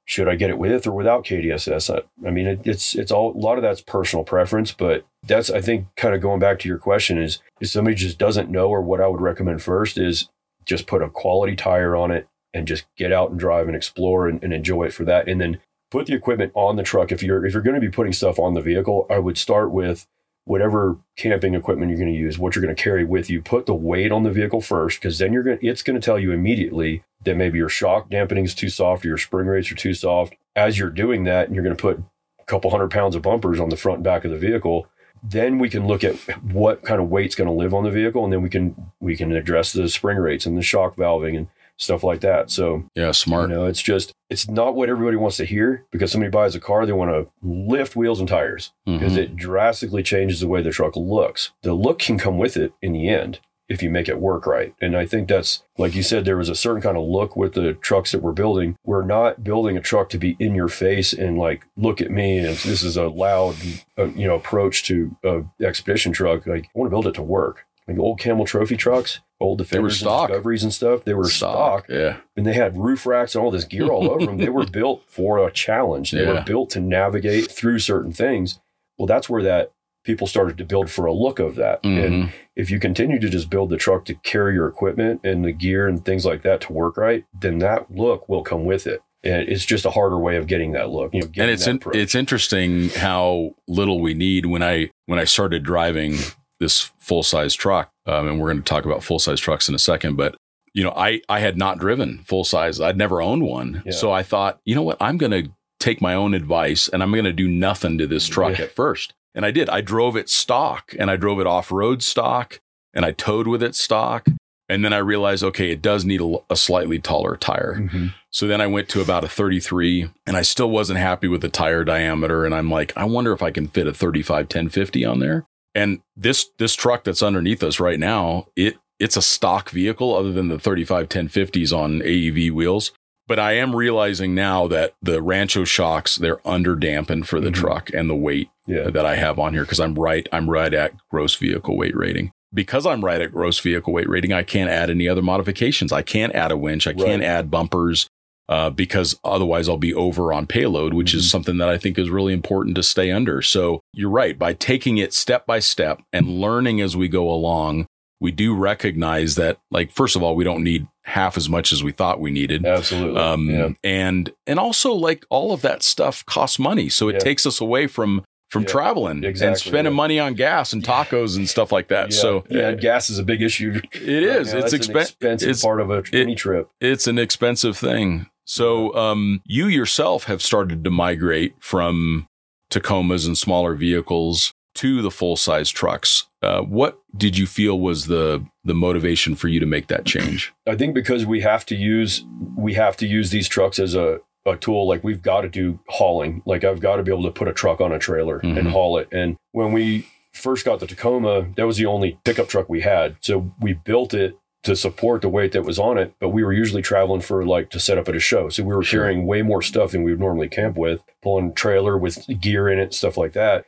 [0.05, 1.93] should I get it with or without KDSS?
[1.93, 5.49] I, I mean, it, it's it's all a lot of that's personal preference, but that's
[5.49, 8.69] I think kind of going back to your question is if somebody just doesn't know
[8.69, 10.29] or what I would recommend first is
[10.65, 14.27] just put a quality tire on it and just get out and drive and explore
[14.27, 17.11] and, and enjoy it for that, and then put the equipment on the truck.
[17.11, 19.71] If you're if you're going to be putting stuff on the vehicle, I would start
[19.71, 20.05] with
[20.45, 23.41] whatever camping equipment you're going to use, what you're going to carry with you.
[23.41, 26.05] Put the weight on the vehicle first, because then you're going to, it's going to
[26.05, 29.71] tell you immediately that maybe your shock dampening is too soft or your spring rates
[29.71, 30.35] are too soft.
[30.55, 32.03] As you're doing that, and you're going to put
[32.39, 34.87] a couple hundred pounds of bumpers on the front and back of the vehicle,
[35.23, 38.25] then we can look at what kind of weight's going to live on the vehicle,
[38.25, 41.47] and then we can we can address the spring rates and the shock valving and
[41.77, 42.49] stuff like that.
[42.51, 43.11] So Yeah.
[43.11, 43.49] smart.
[43.49, 46.59] you know, it's just it's not what everybody wants to hear because somebody buys a
[46.59, 49.17] car, they want to lift wheels and tires because Mhm.
[49.17, 51.51] it drastically changes the way the truck looks.
[51.61, 54.73] The look can come with it in the end if you make it work right.
[54.81, 57.53] And I think that's like you said, there was a certain kind of look with
[57.53, 58.75] the trucks that we're building.
[58.85, 62.37] We're not building a truck to be in your face and like look at me
[62.39, 63.55] and this is a loud,
[63.97, 66.45] uh, you know, approach to a expedition truck.
[66.47, 67.65] Like I want to build it to work.
[67.87, 70.09] Like old Camel Trophy trucks, old Defenders and.
[70.27, 71.03] Discoveries and stuff.
[71.03, 72.17] They were stock Yeah.
[72.37, 74.37] and they had roof racks and all this gear all over them.
[74.37, 76.11] They were built for a challenge.
[76.11, 76.33] They Yeah.
[76.33, 78.59] were built to navigate through certain things.
[78.97, 79.71] Well, that's where that
[80.05, 81.79] people started to build for a look of that.
[81.83, 82.29] And Mhm.
[82.55, 85.87] if you continue to just build the truck to carry your equipment and the gear
[85.87, 89.01] and things like that to work right, then that look will come with it.
[89.25, 91.13] And it's just a harder way of getting that look.
[91.13, 95.23] You know, and it's in, it's interesting how little we need when I when I
[95.23, 96.15] started driving
[96.63, 99.75] this full size truck, um, and we're going to talk about full size trucks in
[99.75, 100.15] a second.
[100.15, 100.35] But
[100.73, 102.81] you know, I I had not driven full size.
[102.81, 103.91] I'd never owned one, Yeah.
[103.91, 107.11] so I thought, you know what, I'm going to take my own advice and I'm
[107.11, 108.65] going to do nothing to this truck Yeah.
[108.65, 109.13] at first.
[109.35, 109.67] And I did.
[109.69, 112.59] I drove it stock, and I drove it off road stock,
[112.93, 114.27] and I towed with it stock.
[114.69, 117.75] And then I realized, okay, it does need a, a slightly taller tire.
[117.81, 118.13] Mhm.
[118.31, 121.49] So then I went to about a 33 and I still wasn't happy with the
[121.49, 122.45] tire diameter.
[122.45, 125.45] And I'm like, I wonder if I can fit a 35 1050 on there.
[125.75, 130.31] And this this truck that's underneath us right now, it it's a stock vehicle other
[130.31, 132.91] than the 35 1050s on AEV wheels.
[133.27, 137.53] But I am realizing now that the Rancho shocks, they're under dampened for the Mhm.
[137.55, 138.89] truck and the weight Yeah.
[138.89, 142.31] that I have on here because I'm right, I'm right at gross vehicle weight rating.
[142.53, 145.91] Because I'm right at gross vehicle weight rating, I can't add any other modifications.
[145.91, 146.85] I can't add a winch.
[146.85, 148.07] I can't add bumpers
[148.49, 151.29] uh, because otherwise I'll be over on payload, which is Mhm.
[151.31, 153.41] something that I think is really important to stay under.
[153.41, 154.37] So you're right.
[154.37, 157.87] By taking it step by step and learning as we go along,
[158.19, 161.83] we do recognize that, like, first of all, we don't need half as much as
[161.83, 162.65] we thought we needed.
[162.65, 163.19] Absolutely.
[163.19, 163.69] Um, yeah.
[163.83, 167.19] and and also like all of that stuff costs money, so it Yeah.
[167.19, 169.97] takes us away from from Yeah, traveling and spending yeah.
[169.97, 172.11] money on gas and tacos and stuff like that.
[172.11, 172.17] Yeah.
[172.17, 173.81] So yeah, gas is a big issue.
[173.93, 174.53] it is.
[174.53, 174.63] right now.
[174.65, 175.49] it's an expensive.
[175.49, 176.69] it's- part of a, any trip.
[176.79, 178.27] It's an expensive thing.
[178.45, 182.27] So um, you yourself have started to migrate from
[182.69, 186.25] Tacomas and smaller vehicles to the full size trucks.
[186.41, 190.51] Uh, what did you feel was the the motivation for you to make that change?
[190.67, 192.25] I think because we have to use
[192.57, 194.87] we have to use these trucks as a, a tool.
[194.87, 196.41] Like we've got to do hauling.
[196.45, 198.57] Like I've got to be able to put a truck on a trailer Mhm.
[198.57, 199.07] and haul it.
[199.11, 203.15] And when we first got the Tacoma, that was the only pickup truck we had.
[203.21, 206.13] So we built it to support the weight that was on it.
[206.19, 208.49] But we were usually traveling for like to set up at a show.
[208.49, 209.01] So we were Sure.
[209.01, 212.79] carrying way more stuff than we would normally camp with, pulling trailer with gear in
[212.79, 213.65] it, stuff like that.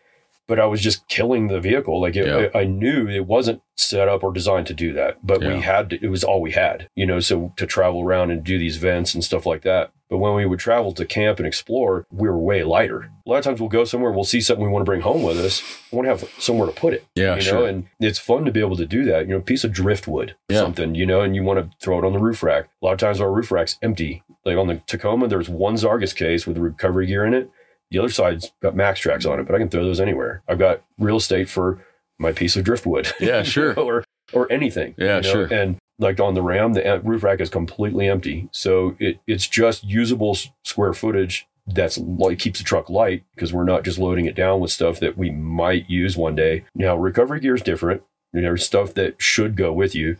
[0.48, 2.00] But I was just killing the vehicle.
[2.00, 2.50] Like it, Yeah.
[2.54, 5.56] I, I knew it wasn't set up or designed to do that, but Yeah.
[5.56, 8.44] we had to, it was all we had, you know, so to travel around and
[8.44, 9.92] do these events and stuff like that.
[10.08, 13.10] But when we would travel to camp and explore, we were way lighter.
[13.26, 15.24] A lot of times we'll go somewhere, we'll see something we want to bring home
[15.24, 15.64] with us.
[15.92, 17.68] We want to have somewhere to put it, Yeah, you sure.
[17.68, 19.22] and it's fun to be able to do that.
[19.26, 20.60] You know, a piece of driftwood, Yeah.
[20.62, 22.66] something, you know, and you want to throw it on the roof rack.
[22.82, 24.22] A lot of times our roof rack's empty.
[24.46, 27.50] Like on the Tacoma, there's one Zarges case with recovery gear in it.
[27.92, 30.42] The other side's got MAXTRAX on it, but I can throw those anywhere.
[30.48, 31.86] I've got real estate for
[32.18, 33.12] my piece of driftwood.
[33.20, 33.78] Yeah, sure.
[33.80, 34.96] or or anything.
[34.98, 35.32] Yeah, you know?
[35.32, 35.54] sure.
[35.54, 38.50] And like on the Ram, the roof rack is completely empty.
[38.52, 43.64] So it, it's just usable square footage that's like keeps the truck light because we're
[43.64, 46.64] not just loading it down with stuff that we might use one day.
[46.76, 48.04] Now, recovery gear is different.
[48.34, 50.18] There's stuff that should go with you,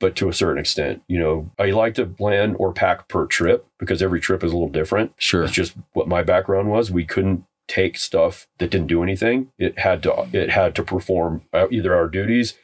[0.00, 3.66] but to a certain extent, you know, I like to plan or pack per trip
[3.78, 5.12] because every trip is a little different.
[5.16, 5.44] Sure.
[5.44, 6.90] It's just what my background was.
[6.90, 9.48] We couldn't take stuff that didn't do anything.
[9.58, 12.54] It had to it had to perform uh, either our duties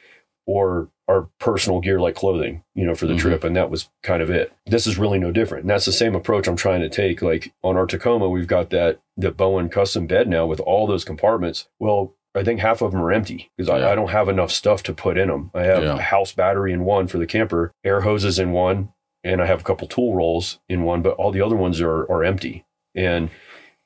[0.45, 3.19] or our personal gear like clothing, you know, for the Mhm.
[3.19, 4.53] trip and that was kind of it.
[4.65, 5.63] This is really no different.
[5.63, 8.69] And that's the same approach I'm trying to take like on our Tacoma, we've got
[8.69, 11.67] that the Bowen custom bed now with all those compartments.
[11.79, 13.87] Well, I think half of them are empty because Yeah.
[13.87, 15.51] I, I don't have enough stuff to put in them.
[15.53, 15.95] I have Yeah.
[15.97, 18.89] a house battery in one for the camper, air hoses in one,
[19.23, 22.09] and I have a couple tool rolls in one, but all the other ones are
[22.11, 22.65] are empty.
[22.95, 23.29] And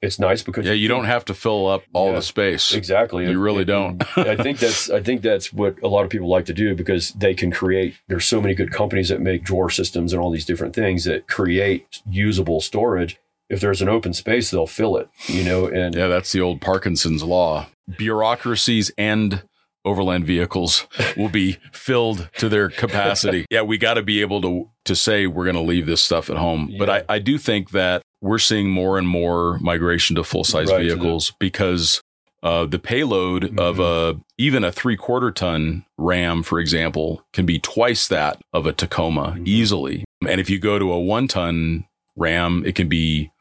[0.01, 2.15] it's nice because Yeah, you don't have to fill up all Yeah.
[2.17, 2.73] the space.
[2.73, 3.25] exactly.
[3.27, 4.17] You really And- don't.
[4.17, 7.11] I think that's I think that's what a lot of people like to do because
[7.13, 7.95] they can create.
[8.07, 11.27] There's so many good companies that make drawer systems and all these different things that
[11.27, 13.17] create usable storage.
[13.49, 15.07] If there's an open space, they'll fill it.
[15.27, 17.67] You know, and Yeah, that's the old Parkinson's law.
[17.97, 19.43] Bureaucracies and
[19.85, 20.85] overland vehicles
[21.15, 23.45] will be filled to their capacity.
[23.51, 26.29] yeah, we got to be able to to say we're going to leave this stuff
[26.29, 26.73] at home.
[26.79, 30.71] But I, I do think that we're seeing more and more migration to full size
[30.71, 32.01] Right, vehicles because
[32.43, 34.19] uh, the payload of Mm-hmm.
[34.19, 38.73] a even a three quarter ton Ram, for example, can be twice that of a
[38.73, 39.47] Tacoma Mhm.
[39.47, 40.03] easily.
[40.27, 41.85] And if you go to a one ton
[42.15, 43.31] Ram, it can be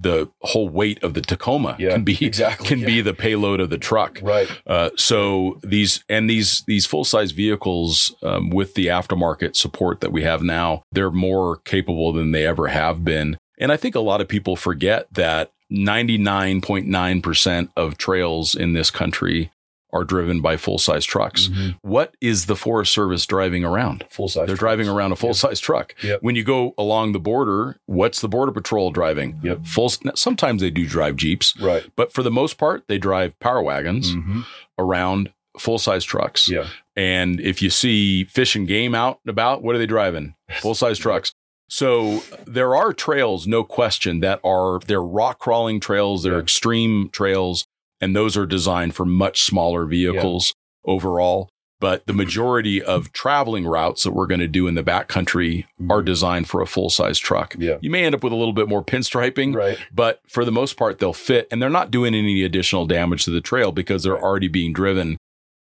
[0.00, 2.86] the whole weight of the Tacoma Yeah, can be exactly, can yeah.
[2.86, 4.18] be the payload of the truck.
[4.22, 10.00] right, Uh, so these and these these full size vehicles um, with the aftermarket support
[10.00, 13.36] that we have now, they're more capable than they ever have been.
[13.58, 19.50] And I think a lot of people forget that 99.9% of trails in this country
[19.92, 21.48] are driven by full size trucks.
[21.48, 21.70] Mm-hmm.
[21.82, 24.04] What is the Forest Service driving around?
[24.10, 24.46] full size.
[24.46, 25.94] They're driving around a full size truck.
[26.02, 26.22] Yep.
[26.22, 29.40] When you go along the border, what's the Border Patrol driving?
[29.42, 29.66] Yep.
[29.66, 29.88] Full.
[30.14, 31.84] Sometimes they do drive Jeeps, Right.
[31.96, 34.44] but for the most part, they drive power wagons Mhm.
[34.78, 36.48] around full size trucks.
[36.48, 36.66] Yeah.
[36.96, 40.34] And if you see fish and game out and about, what are they driving?
[40.60, 41.32] Full size trucks.
[41.68, 46.40] So there are trails, no question, that are they're rock crawling trails, they're Yeah.
[46.40, 47.66] extreme trails,
[48.00, 51.48] and those are designed for much smaller vehicles overall.
[51.80, 56.02] But the majority of traveling routes that we're going to do in the backcountry are
[56.02, 57.52] designed for a full size truck.
[57.54, 57.62] Mm-hmm.
[57.62, 57.78] Yeah.
[57.80, 59.78] You may end up with a little bit more pinstriping, Right.
[59.90, 63.30] but for the most part, they'll fit and they're not doing any additional damage to
[63.30, 65.16] the trail because they're already being driven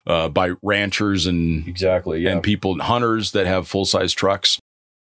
[0.08, 2.22] uh, by ranchers and Exactly.
[2.22, 2.32] Yeah.
[2.32, 4.58] and people hunters that have full size trucks.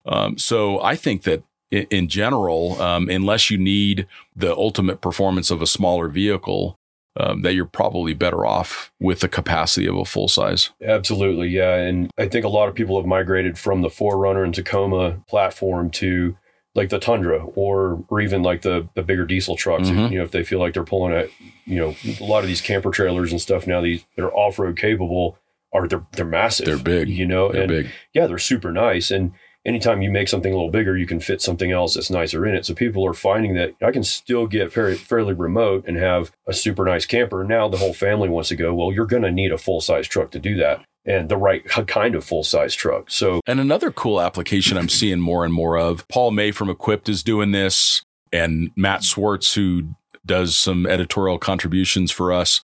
[0.07, 5.51] Um, so I think that in, in general, um, unless you need the ultimate performance
[5.51, 6.74] of a smaller vehicle,
[7.16, 10.70] um, that you're probably better off with the capacity of a full size.
[10.82, 11.74] Absolutely, yeah.
[11.74, 15.90] And I think a lot of people have migrated from the 4Runner and Tacoma platform
[15.92, 16.36] to
[16.74, 19.88] like the Tundra or or even like the the bigger diesel trucks.
[19.90, 20.10] Mhm.
[20.10, 21.28] You know, if they feel like they're pulling at,
[21.66, 24.78] you know, a lot of these camper trailers and stuff now, these they're off road
[24.78, 25.36] capable
[25.74, 26.64] are they're they're massive.
[26.64, 27.10] They're big.
[27.10, 27.90] You know, They're and big.
[28.14, 29.10] yeah, they're super nice.
[29.10, 29.32] And
[29.64, 32.54] anytime you make something a little bigger, you can fit something else that's nicer in
[32.54, 32.66] it.
[32.66, 36.52] So people are finding that I can still get fairly, fairly remote and have a
[36.52, 37.44] super nice camper.
[37.44, 38.74] Now the whole family wants to go.
[38.74, 41.64] Well, you're going to need a full size truck to do that and the right
[41.64, 43.10] kind of full size truck.
[43.10, 47.08] So And another cool application I'm seeing more and more of, Paul May from Equipt
[47.08, 48.02] is doing this,
[48.32, 49.94] and Matt Swartz, who
[50.24, 52.62] does some editorial contributions for us.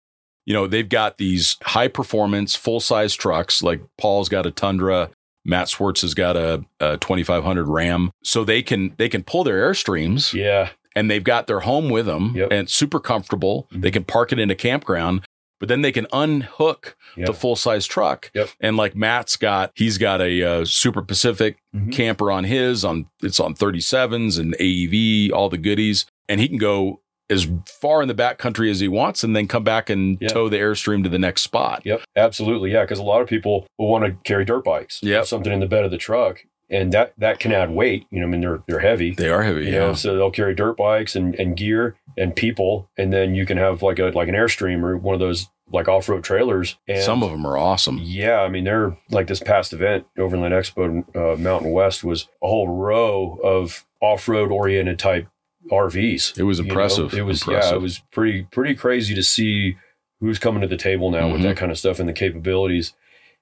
[0.45, 3.61] You know, they've got these high performance, full size trucks.
[3.61, 5.11] Like Paul's got a Tundra,
[5.45, 9.61] Matt Swartz has got a, a 2500 Ram, so they can they can pull their
[9.69, 12.51] airstreams yeah, and they've got their home with them Yep.
[12.51, 13.67] and it's super comfortable.
[13.73, 13.81] Mhm.
[13.81, 15.21] They can park it in a campground,
[15.59, 17.25] but then they can unhook Yeah.
[17.25, 18.31] the full size truck.
[18.33, 18.49] Yep.
[18.61, 21.91] And like Matt's got, he's got a uh, Super Pacific Mhm.
[21.91, 26.57] camper on his on it's on 37s and AEV, all the goodies, and he can
[26.57, 27.00] go
[27.31, 30.27] as far in the back country as he wants and then come back and Yeah.
[30.29, 31.81] tow the airstream to the next spot.
[31.85, 32.71] Yep, absolutely.
[32.71, 34.99] Yeah, because a lot of people will want to carry dirt bikes.
[35.01, 35.25] Yep.
[35.25, 38.05] something in the bed of the truck, and that that can add weight.
[38.11, 39.11] You know, I mean they're they're heavy.
[39.15, 39.71] They are heavy, yeah.
[39.79, 43.57] know, so they'll carry dirt bikes and, and gear and people, and then you can
[43.57, 46.77] have like a like an airstream or one of those like off road trailers.
[46.87, 47.97] And Some of them are awesome.
[48.01, 52.47] yeah, I mean they're like this past event, Overland Expo uh, Mountain West was a
[52.47, 55.27] whole row of off road oriented type
[55.71, 56.37] RVs.
[56.37, 56.69] It was you know?
[56.71, 57.13] impressive.
[57.13, 57.71] It was impressive.
[57.71, 59.77] yeah, it was pretty pretty crazy to see
[60.19, 61.43] who's coming to the table now with Mhm.
[61.45, 62.93] that kind of stuff and the capabilities.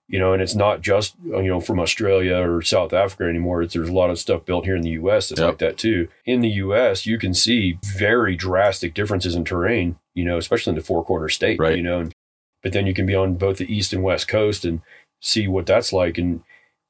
[0.07, 3.61] You know, and it's not just you know from Australia or South Africa anymore.
[3.61, 5.29] It's, there's a lot of stuff built here in the U.S.
[5.29, 5.47] that's Yep.
[5.49, 6.07] like that too.
[6.25, 9.97] In the U.S., you can see very drastic differences in terrain.
[10.15, 11.59] You know, especially in the four corner state.
[11.59, 11.77] Right.
[11.77, 12.13] You know, and,
[12.63, 14.81] but then you can be on both the east and west coast and
[15.21, 16.17] see what that's like.
[16.17, 16.41] And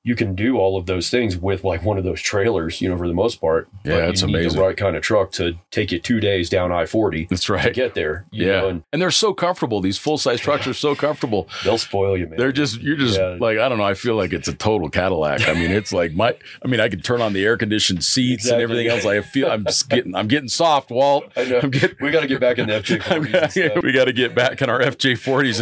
[0.04, 2.98] you can do all of those things with like one of those trailers, you know,
[2.98, 3.68] for the most part.
[3.84, 4.58] Yeah, But it's amazing.
[4.58, 7.54] the right kind of truck to take you two days down I forty That's to
[7.54, 7.74] right.
[7.74, 8.26] get there.
[8.32, 8.62] you Yeah.
[8.62, 9.82] know, and And they're so comfortable.
[9.82, 11.50] These full size trucks are so comfortable.
[11.64, 12.38] they'll spoil you, man.
[12.38, 13.36] They're just you're just Yeah.
[13.40, 13.84] like I don't know.
[13.84, 15.48] I feel like it's a total Cadillac.
[15.48, 16.36] I mean, it's like my.
[16.64, 19.06] I mean, I can turn on the air conditioned seats and everything else.
[19.06, 21.26] I feel I'm just getting I'm getting soft, Walt.
[21.36, 21.60] I know.
[21.62, 21.98] I'm getting.
[22.00, 23.82] we got to get back in the FJ40s.
[23.84, 25.60] we got to get back in our FJ40s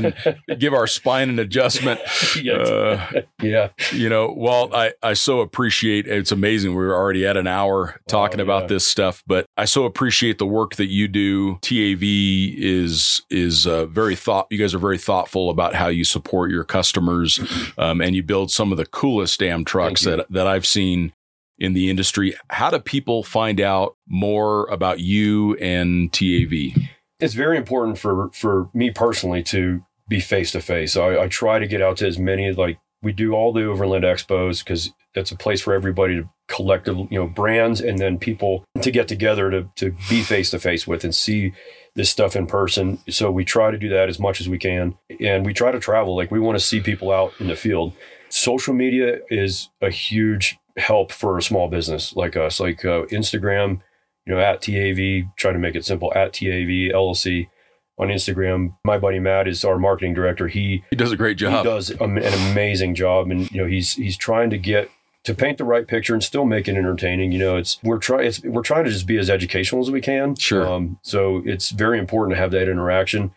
[0.48, 2.00] and give our spine an adjustment.
[2.42, 6.72] yeah, Uh, yeah, you know, Walt, I, I so appreciate it's amazing.
[6.72, 10.38] We were already at an hour talking Oh, about this stuff, but I so appreciate
[10.38, 11.58] the work that you do.
[11.62, 14.48] TAV is is uh, very thought.
[14.50, 17.40] You guys are very thoughtful about how you support your customers,
[17.78, 21.14] um, and you build some of the coolest damn trucks that that I've seen
[21.60, 22.36] in the industry.
[22.50, 26.84] How do people find out more about you and TAV?
[27.20, 30.96] it's very important for for me personally to be face to face.
[30.96, 32.78] I I try to get out to as many like
[33.08, 37.18] we do all the Overland Expos because it's a place for everybody to collective, you
[37.18, 41.06] know, brands and then people to get together to to be face to face with
[41.06, 41.54] and see
[41.96, 43.00] this stuff in person.
[43.10, 45.80] So we try to do that as much as we can, and we try to
[45.80, 46.18] travel.
[46.18, 47.94] Like we want to see people out in the field.
[48.28, 53.80] Social media is a huge help for a small business like us, like uh, Instagram.
[54.26, 56.12] You know, at TAV, try to make it simple.
[56.14, 57.48] At TAV LLC
[57.98, 58.76] on Instagram.
[58.84, 60.48] My buddy Matt is our marketing director.
[60.48, 61.58] He He does a great job.
[61.66, 64.90] he does an amazing job and you know he's he's trying to get
[65.24, 68.28] to paint the right picture and still make it entertaining you know it's we're trying
[68.28, 70.66] it's we're trying to just be as educational as we can Sure.
[70.66, 73.32] um, so it's very important to have that interaction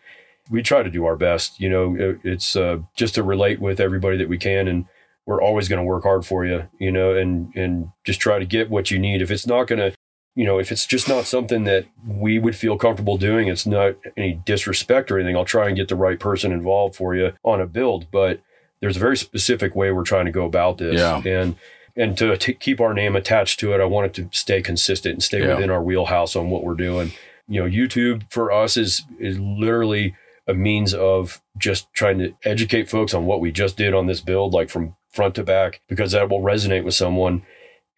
[0.49, 3.79] we try to do our best you know it- it's uh, just to relate with
[3.81, 4.85] everybody that we can and
[5.25, 8.45] we're always going to work hard for you you know and and just try to
[8.45, 9.93] get what you need if it's not going to
[10.35, 13.95] you know if it's just not something that we would feel comfortable doing it's not
[14.15, 17.59] any disrespect or anything i'll try and get the right person involved for you on
[17.61, 18.41] a build but
[18.79, 21.21] there's a very specific way we're trying to go about this Yeah.
[21.25, 21.55] and
[21.97, 25.13] and to t- keep our name attached to it i want it to stay consistent
[25.15, 25.55] and stay Yeah.
[25.55, 27.11] within our wheelhouse on what we're doing
[27.49, 30.15] you know youtube for us is is literally
[30.47, 34.21] a means of just trying to educate folks on what we just did on this
[34.21, 37.43] build like from front to back because that will resonate with someone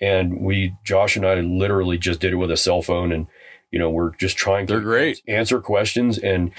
[0.04, 3.28] and we josh and i literally just did it with a cell phone and
[3.72, 5.22] you know we're just trying to They're great.
[5.28, 6.52] answer questions and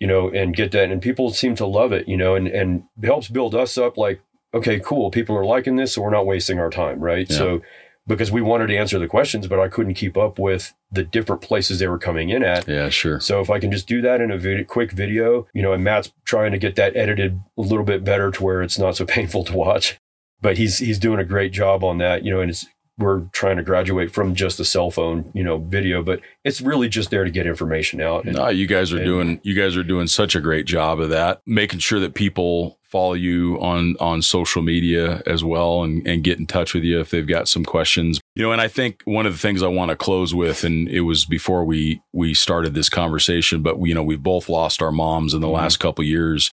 [0.00, 2.82] you know and get that and people seem to love it you know and and
[3.02, 4.20] it helps build us up like
[4.54, 7.36] okay cool people are liking this so we're not wasting our time right Yeah.
[7.36, 7.62] so
[8.06, 11.42] because we wanted to answer the questions but i couldn't keep up with the different
[11.42, 13.20] places they were coming in at Yeah, sure.
[13.20, 15.84] so if I can just do that in a vid- quick video, you know, and
[15.84, 19.04] Matt's trying to get that edited a little bit better to where it's not so
[19.16, 19.98] painful to watch,
[20.40, 22.64] but he's he's doing a great job on that, you know, and it's
[22.98, 26.88] we're trying to graduate from just a cell phone, you know, video, but it's really
[26.88, 28.24] just there to get information out.
[28.24, 31.00] And No, you guys are and- doing you guys are doing such a great job
[31.00, 36.06] of that, making sure that people follow you on on social media as well and
[36.06, 38.18] and get in touch with you if they've got some questions.
[38.34, 40.88] You know, and I think one of the things I want to close with, and
[40.88, 44.80] it was before we we started this conversation, but we, you know, we've both lost
[44.82, 45.52] our moms in the Mhm.
[45.54, 46.50] last couple years.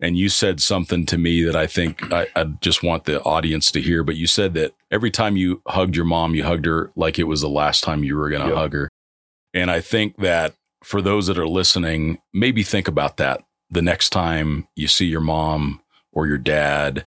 [0.00, 3.70] And you said something to me that I think I, I just want the audience
[3.72, 4.02] to hear.
[4.02, 7.24] But you said that every time you hugged your mom, you hugged her like it
[7.24, 8.56] was the last time you were going to Yep.
[8.56, 8.88] hug her.
[9.54, 14.10] And I think that for those that are listening, maybe think about that the next
[14.10, 15.80] time you see your mom
[16.12, 17.04] or your dad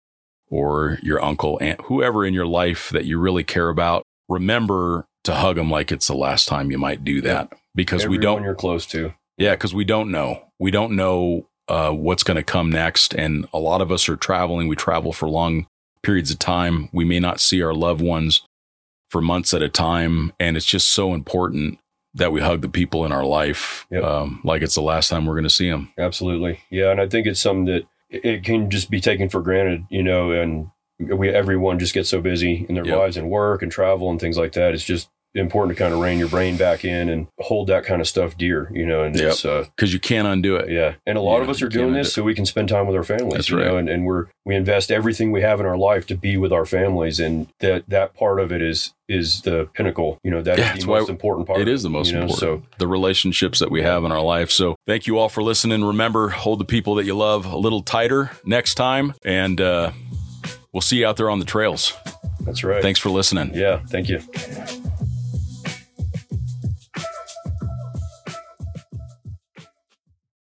[0.49, 4.03] or your uncle, aunt, whoever in your life that you really care about.
[4.29, 8.17] Remember to hug them like it's the last time you might do that because we
[8.17, 9.13] don't you're close to.
[9.37, 10.41] yeah, because we don't know.
[10.57, 13.13] We don't know uh, what's going to come next.
[13.13, 14.67] And a lot of us are traveling.
[14.67, 15.67] We travel for long
[16.03, 16.89] periods of time.
[16.93, 18.41] We may not see our loved ones
[19.09, 20.33] for months at a time.
[20.39, 21.79] And it's just so important
[22.13, 24.03] that we hug the people in our life Yep.
[24.03, 25.91] um, like it's the last time we're going to see them.
[25.97, 26.61] Absolutely.
[26.69, 26.91] Yeah.
[26.91, 30.31] And I think it's something that it can just be taken for granted, you know,
[30.31, 32.97] and we, everyone just gets so busy in their Yep.
[32.97, 34.73] lives and work and travel and things like that.
[34.73, 38.01] It's just important to kind of rein your brain back in and hold that kind
[38.01, 39.29] of stuff dear, you know, and Yep.
[39.29, 40.69] it's, uh, Because you can't undo it.
[40.69, 40.95] yeah.
[41.05, 42.95] And a lot Yeah, of us are doing this so we can spend time with
[42.95, 43.67] our families, That's you right.
[43.67, 46.51] know, and, and we're, we invest everything we have in our life to be with
[46.51, 47.19] our families.
[47.19, 50.75] And that, that part of it is, is the pinnacle, you know, that is Yeah,
[50.77, 51.61] the most important part.
[51.61, 52.39] It is the most you know, important.
[52.39, 54.51] So the relationships that we have in our life.
[54.51, 55.83] So thank you all for listening.
[55.83, 59.13] Remember, hold the people that you love a little tighter next time.
[59.23, 59.91] And uh,
[60.73, 61.93] we'll see you out there on the trails.
[62.41, 62.81] that's right.
[62.81, 63.51] Thanks for listening.
[63.53, 63.79] Yeah.
[63.87, 64.19] Thank you.